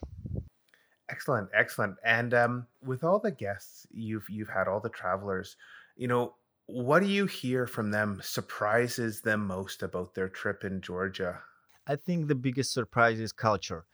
Excellent, 1.08 1.50
excellent. 1.54 1.96
And 2.04 2.34
um, 2.34 2.66
with 2.82 3.04
all 3.04 3.18
the 3.18 3.30
guests 3.30 3.86
you've 3.90 4.28
you've 4.28 4.48
had, 4.48 4.68
all 4.68 4.80
the 4.80 4.88
travelers, 4.88 5.56
you 5.96 6.08
know, 6.08 6.34
what 6.66 7.00
do 7.00 7.06
you 7.06 7.26
hear 7.26 7.66
from 7.66 7.90
them 7.90 8.20
surprises 8.22 9.20
them 9.20 9.46
most 9.46 9.82
about 9.82 10.14
their 10.14 10.28
trip 10.28 10.64
in 10.64 10.80
Georgia? 10.80 11.42
I 11.86 11.96
think 11.96 12.28
the 12.28 12.34
biggest 12.34 12.72
surprise 12.72 13.20
is 13.20 13.32
culture 13.32 13.84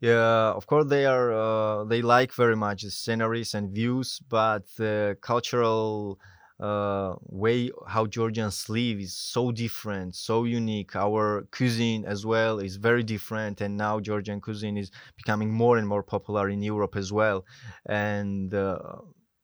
yeah, 0.00 0.52
of 0.52 0.66
course 0.66 0.86
they 0.88 1.06
are. 1.06 1.32
Uh, 1.32 1.84
they 1.84 2.02
like 2.02 2.32
very 2.32 2.56
much 2.56 2.82
the 2.82 2.90
sceneries 2.90 3.54
and 3.54 3.74
views, 3.74 4.20
but 4.28 4.66
the 4.76 5.16
cultural 5.22 6.18
uh, 6.60 7.14
way 7.22 7.70
how 7.86 8.06
Georgians 8.06 8.68
live 8.68 8.98
is 9.00 9.16
so 9.16 9.52
different, 9.52 10.14
so 10.14 10.44
unique. 10.44 10.94
Our 10.96 11.46
cuisine 11.50 12.04
as 12.04 12.26
well 12.26 12.58
is 12.58 12.76
very 12.76 13.02
different, 13.02 13.60
and 13.60 13.76
now 13.76 14.00
Georgian 14.00 14.40
cuisine 14.40 14.76
is 14.76 14.90
becoming 15.16 15.52
more 15.52 15.78
and 15.78 15.88
more 15.88 16.02
popular 16.02 16.48
in 16.48 16.62
Europe 16.62 16.96
as 16.96 17.12
well. 17.12 17.44
And 17.86 18.52
uh, 18.54 18.78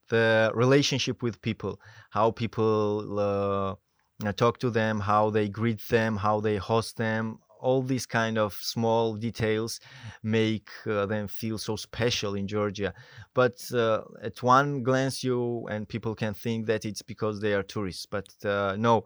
the 0.09 0.51
relationship 0.55 1.23
with 1.23 1.41
people, 1.41 1.81
how 2.11 2.31
people 2.31 3.19
uh, 3.19 4.33
talk 4.33 4.59
to 4.59 4.71
them, 4.71 5.01
how 5.01 5.31
they 5.31 5.49
greet 5.49 5.81
them, 5.89 6.17
how 6.17 6.41
they 6.41 6.57
host 6.57 6.97
them, 6.97 7.39
all 7.63 7.83
these 7.83 8.07
kind 8.07 8.37
of 8.37 8.53
small 8.55 9.15
details 9.15 9.81
make 10.23 10.69
uh, 10.87 11.07
them 11.07 11.29
feel 11.29 11.57
so 11.59 11.77
special 11.77 12.35
in 12.35 12.47
Georgia. 12.47 12.93
But 13.33 13.57
uh, 13.73 14.03
at 14.21 14.43
one 14.43 14.83
glance, 14.83 15.25
you 15.25 15.67
and 15.71 15.89
people 15.89 16.15
can 16.15 16.35
think 16.35 16.67
that 16.67 16.85
it's 16.85 17.03
because 17.03 17.41
they 17.41 17.55
are 17.55 17.63
tourists. 17.63 18.07
But 18.07 18.29
uh, 18.45 18.77
no, 18.77 19.05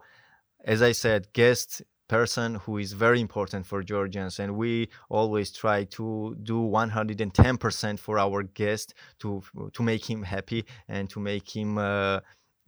as 0.65 0.81
I 0.81 0.91
said, 0.91 1.31
guest 1.33 1.83
person 2.07 2.55
who 2.55 2.77
is 2.77 2.93
very 2.93 3.19
important 3.19 3.65
for 3.65 3.83
Georgians, 3.83 4.39
and 4.39 4.55
we 4.55 4.89
always 5.09 5.51
try 5.51 5.83
to 5.83 6.35
do 6.41 6.59
110% 6.61 7.99
for 7.99 8.17
our 8.17 8.43
guest 8.43 8.93
to 9.19 9.43
to 9.73 9.83
make 9.83 10.09
him 10.09 10.23
happy 10.23 10.65
and 10.87 11.09
to 11.09 11.19
make 11.19 11.55
him 11.55 11.77
uh, 11.77 12.19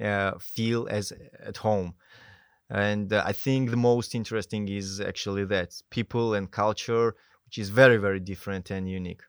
uh, 0.03 0.31
feel 0.39 0.87
as 0.89 1.13
at 1.43 1.57
home 1.57 1.93
and 2.69 3.13
uh, 3.13 3.23
i 3.25 3.33
think 3.33 3.69
the 3.69 3.77
most 3.77 4.15
interesting 4.15 4.67
is 4.67 5.01
actually 5.01 5.45
that 5.45 5.81
people 5.89 6.33
and 6.33 6.51
culture 6.51 7.15
which 7.45 7.57
is 7.57 7.69
very 7.69 7.97
very 7.97 8.19
different 8.19 8.69
and 8.69 8.87
unique. 8.87 9.23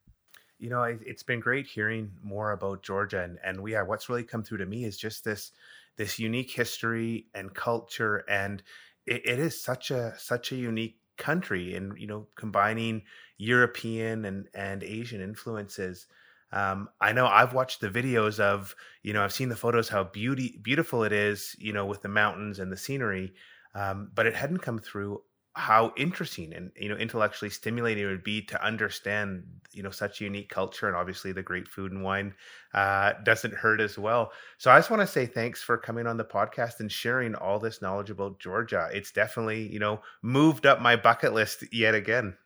You 0.59 0.69
know 0.69 0.83
it's 0.83 1.23
been 1.23 1.41
great 1.41 1.67
hearing 1.67 2.13
more 2.23 2.53
about 2.53 2.83
georgia 2.83 3.23
and 3.23 3.39
and 3.43 3.63
we 3.63 3.75
are 3.75 3.85
what's 3.85 4.11
really 4.11 4.25
come 4.25 4.43
through 4.43 4.59
to 4.59 4.67
me 4.67 4.85
is 4.85 4.99
just 4.99 5.25
this 5.25 5.53
this 5.97 6.19
unique 6.19 6.51
history 6.51 7.27
and 7.35 7.55
culture 7.55 8.25
and 8.29 8.63
it, 9.07 9.23
it 9.25 9.39
is 9.39 9.63
such 9.63 9.91
a 9.91 10.15
such 10.19 10.53
a 10.53 10.57
unique 10.57 10.99
country 11.17 11.75
and 11.75 11.99
you 11.99 12.07
know 12.07 12.27
combining 12.37 13.03
european 13.39 14.25
and 14.27 14.49
and 14.55 14.83
asian 14.83 15.21
influences 15.23 16.07
Um, 16.53 16.89
I 17.01 17.13
know 17.13 17.27
I've 17.27 17.55
watched 17.55 17.81
the 17.81 17.89
videos 17.89 18.41
of, 18.41 18.75
you 19.03 19.13
know, 19.13 19.23
I've 19.23 19.33
seen 19.33 19.49
the 19.49 19.57
photos 19.57 19.89
how 19.89 20.05
beauty 20.05 20.59
beautiful 20.63 21.05
it 21.05 21.13
is, 21.13 21.55
you 21.59 21.73
know, 21.73 21.87
with 21.87 22.03
the 22.03 22.09
mountains 22.09 22.59
and 22.59 22.73
the 22.73 22.77
scenery, 22.77 23.35
um, 23.75 24.11
but 24.15 24.27
it 24.27 24.35
hadn't 24.35 24.59
come 24.59 24.79
through 24.79 25.23
how 25.55 25.93
interesting 25.97 26.53
and 26.55 26.71
you 26.77 26.89
know 26.89 26.95
intellectually 26.95 27.51
stimulating 27.51 28.05
it 28.05 28.07
would 28.07 28.23
be 28.23 28.41
to 28.41 28.65
understand 28.65 29.43
you 29.73 29.83
know 29.83 29.91
such 29.91 30.21
unique 30.21 30.49
culture 30.49 30.87
and 30.87 30.97
obviously 30.97 31.33
the 31.33 31.43
great 31.43 31.67
food 31.67 31.91
and 31.91 32.05
wine 32.05 32.33
uh, 32.73 33.13
doesn't 33.25 33.55
hurt 33.55 33.81
as 33.81 33.99
well. 33.99 34.33
So 34.59 34.71
i 34.71 34.79
just 34.79 34.91
want 34.91 35.01
to 35.01 35.07
say 35.07 35.27
thanks 35.27 35.61
for 35.61 35.77
coming 35.77 36.07
on 36.07 36.17
the 36.17 36.25
podcast 36.25 36.79
and 36.79 36.91
sharing 36.91 37.35
all 37.35 37.59
this 37.59 37.83
knowledge 37.83 38.11
about 38.11 38.39
georgia. 38.39 38.89
It's 38.93 39.11
definitely 39.11 39.71
you 39.73 39.81
know 39.81 40.01
moved 40.23 40.67
up 40.67 40.81
my 40.81 40.97
bucket 40.97 41.35
list 41.35 41.65
yet 41.73 41.95
again 41.95 42.37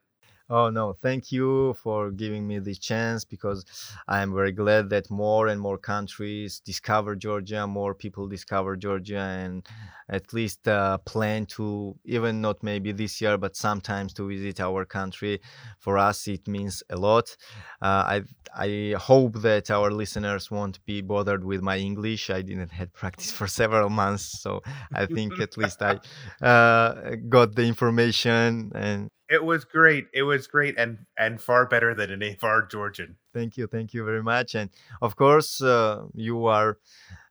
Oh 0.50 0.68
no, 0.68 0.92
thank 0.92 1.32
you 1.32 1.72
for 1.82 2.10
giving 2.10 2.46
me 2.46 2.58
this 2.58 2.78
chance 2.78 3.24
because 3.24 3.64
I 4.06 4.20
am 4.20 4.34
very 4.34 4.52
glad 4.52 4.90
that 4.90 5.10
more 5.10 5.48
and 5.48 5.58
more 5.58 5.78
countries 5.78 6.60
discover 6.60 7.16
Georgia, 7.16 7.66
more 7.66 7.94
people 7.94 8.28
discover 8.28 8.76
Georgia, 8.76 9.20
and 9.20 9.66
at 10.06 10.34
least 10.34 10.68
uh, 10.68 10.98
plan 10.98 11.46
to 11.56 11.98
even 12.04 12.42
not 12.42 12.62
maybe 12.62 12.92
this 12.92 13.22
year, 13.22 13.38
but 13.38 13.56
sometimes 13.56 14.12
to 14.14 14.28
visit 14.28 14.60
our 14.60 14.84
country. 14.84 15.40
For 15.78 15.96
us, 15.96 16.28
it 16.28 16.46
means 16.46 16.82
a 16.90 16.96
lot. 16.96 17.34
Uh, 17.80 18.20
I 18.20 18.22
I 18.54 18.94
hope 18.98 19.40
that 19.40 19.70
our 19.70 19.90
listeners 19.90 20.50
won't 20.50 20.84
be 20.84 21.00
bothered 21.00 21.42
with 21.42 21.62
my 21.62 21.78
English. 21.78 22.28
I 22.28 22.42
didn't 22.42 22.70
have 22.72 22.92
practice 22.92 23.30
for 23.32 23.46
several 23.60 23.88
months, 23.88 24.42
so 24.42 24.60
I 24.92 25.06
think 25.14 25.40
at 25.40 25.56
least 25.56 25.82
I 25.82 26.00
uh, 26.42 27.16
got 27.28 27.54
the 27.54 27.62
information 27.64 28.72
and 28.74 29.08
it 29.28 29.42
was 29.42 29.64
great. 29.64 30.06
It 30.12 30.22
was 30.22 30.46
great 30.46 30.78
and 30.78 30.98
and 31.16 31.40
far 31.40 31.66
better 31.66 31.94
than 31.94 32.10
an 32.10 32.20
AFAR 32.20 32.70
Georgian. 32.70 33.16
Thank 33.32 33.56
you, 33.56 33.66
thank 33.66 33.94
you 33.94 34.04
very 34.04 34.22
much. 34.22 34.54
And 34.54 34.70
of 35.00 35.16
course, 35.16 35.62
uh, 35.62 36.04
you 36.14 36.46
are 36.46 36.78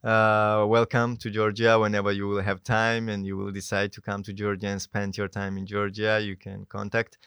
uh, 0.03 0.65
welcome 0.67 1.17
to 1.17 1.29
Georgia 1.29 1.79
whenever 1.79 2.11
you 2.11 2.27
will 2.27 2.41
have 2.41 2.63
time 2.63 3.09
and 3.09 3.25
you 3.25 3.37
will 3.37 3.51
decide 3.51 3.91
to 3.93 4.01
come 4.01 4.23
to 4.23 4.33
Georgia 4.33 4.67
and 4.67 4.81
spend 4.81 5.17
your 5.17 5.27
time 5.27 5.57
in 5.57 5.65
Georgia. 5.65 6.19
You 6.21 6.35
can 6.35 6.65
contact 6.65 7.17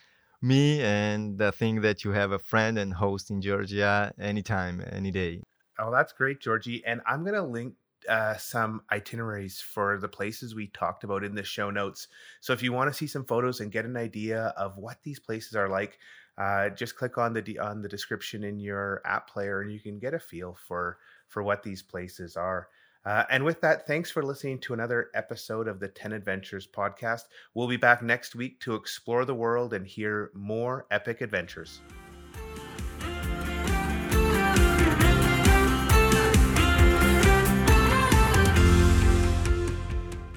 me 0.42 0.82
and 0.82 1.40
I 1.40 1.50
think 1.50 1.82
that 1.82 2.04
you 2.04 2.10
have 2.12 2.32
a 2.32 2.38
friend 2.38 2.78
and 2.78 2.92
host 2.92 3.30
in 3.30 3.40
Georgia 3.40 4.12
anytime, 4.18 4.84
any 4.90 5.10
day. 5.10 5.42
Oh, 5.78 5.90
that's 5.90 6.12
great, 6.12 6.40
Giorgi. 6.40 6.82
And 6.86 7.00
I'm 7.06 7.22
going 7.22 7.34
to 7.34 7.42
link 7.42 7.74
uh, 8.08 8.36
some 8.36 8.82
itineraries 8.90 9.60
for 9.60 9.98
the 9.98 10.08
places 10.08 10.54
we 10.54 10.68
talked 10.68 11.04
about 11.04 11.24
in 11.24 11.34
the 11.34 11.42
show 11.42 11.70
notes. 11.70 12.08
So 12.40 12.52
if 12.52 12.62
you 12.62 12.72
want 12.72 12.90
to 12.90 12.96
see 12.96 13.06
some 13.06 13.24
photos 13.24 13.60
and 13.60 13.72
get 13.72 13.84
an 13.84 13.96
idea 13.96 14.54
of 14.56 14.76
what 14.76 15.02
these 15.02 15.18
places 15.18 15.54
are 15.54 15.68
like, 15.68 15.98
uh, 16.38 16.70
just 16.70 16.96
click 16.96 17.18
on 17.18 17.32
the 17.32 17.58
on 17.58 17.82
the 17.82 17.88
description 17.88 18.44
in 18.44 18.58
your 18.58 19.00
app 19.04 19.28
player, 19.30 19.62
and 19.62 19.72
you 19.72 19.80
can 19.80 19.98
get 19.98 20.14
a 20.14 20.18
feel 20.18 20.56
for 20.66 20.98
for 21.28 21.42
what 21.42 21.62
these 21.62 21.82
places 21.82 22.36
are. 22.36 22.68
Uh, 23.06 23.24
and 23.30 23.44
with 23.44 23.60
that, 23.60 23.86
thanks 23.86 24.10
for 24.10 24.24
listening 24.24 24.58
to 24.58 24.74
another 24.74 25.10
episode 25.14 25.68
of 25.68 25.78
the 25.78 25.86
10 25.86 26.12
Adventures 26.12 26.66
podcast. 26.66 27.22
We'll 27.54 27.68
be 27.68 27.76
back 27.76 28.02
next 28.02 28.34
week 28.34 28.58
to 28.62 28.74
explore 28.74 29.24
the 29.24 29.34
world 29.34 29.74
and 29.74 29.86
hear 29.86 30.32
more 30.34 30.86
epic 30.90 31.20
adventures. 31.20 31.80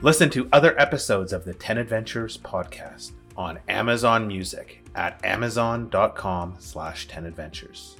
Listen 0.01 0.29
to 0.29 0.47
other 0.53 0.79
episodes 0.79 1.33
of 1.33 1.43
the 1.43 1.53
10 1.53 1.77
Adventures 1.77 2.37
podcast 2.37 3.11
on 3.35 3.59
Amazon 3.67 4.27
Music 4.27 4.81
at 4.95 5.23
amazon.com 5.25 6.55
slash 6.57 7.07
10adventures. 7.09 7.97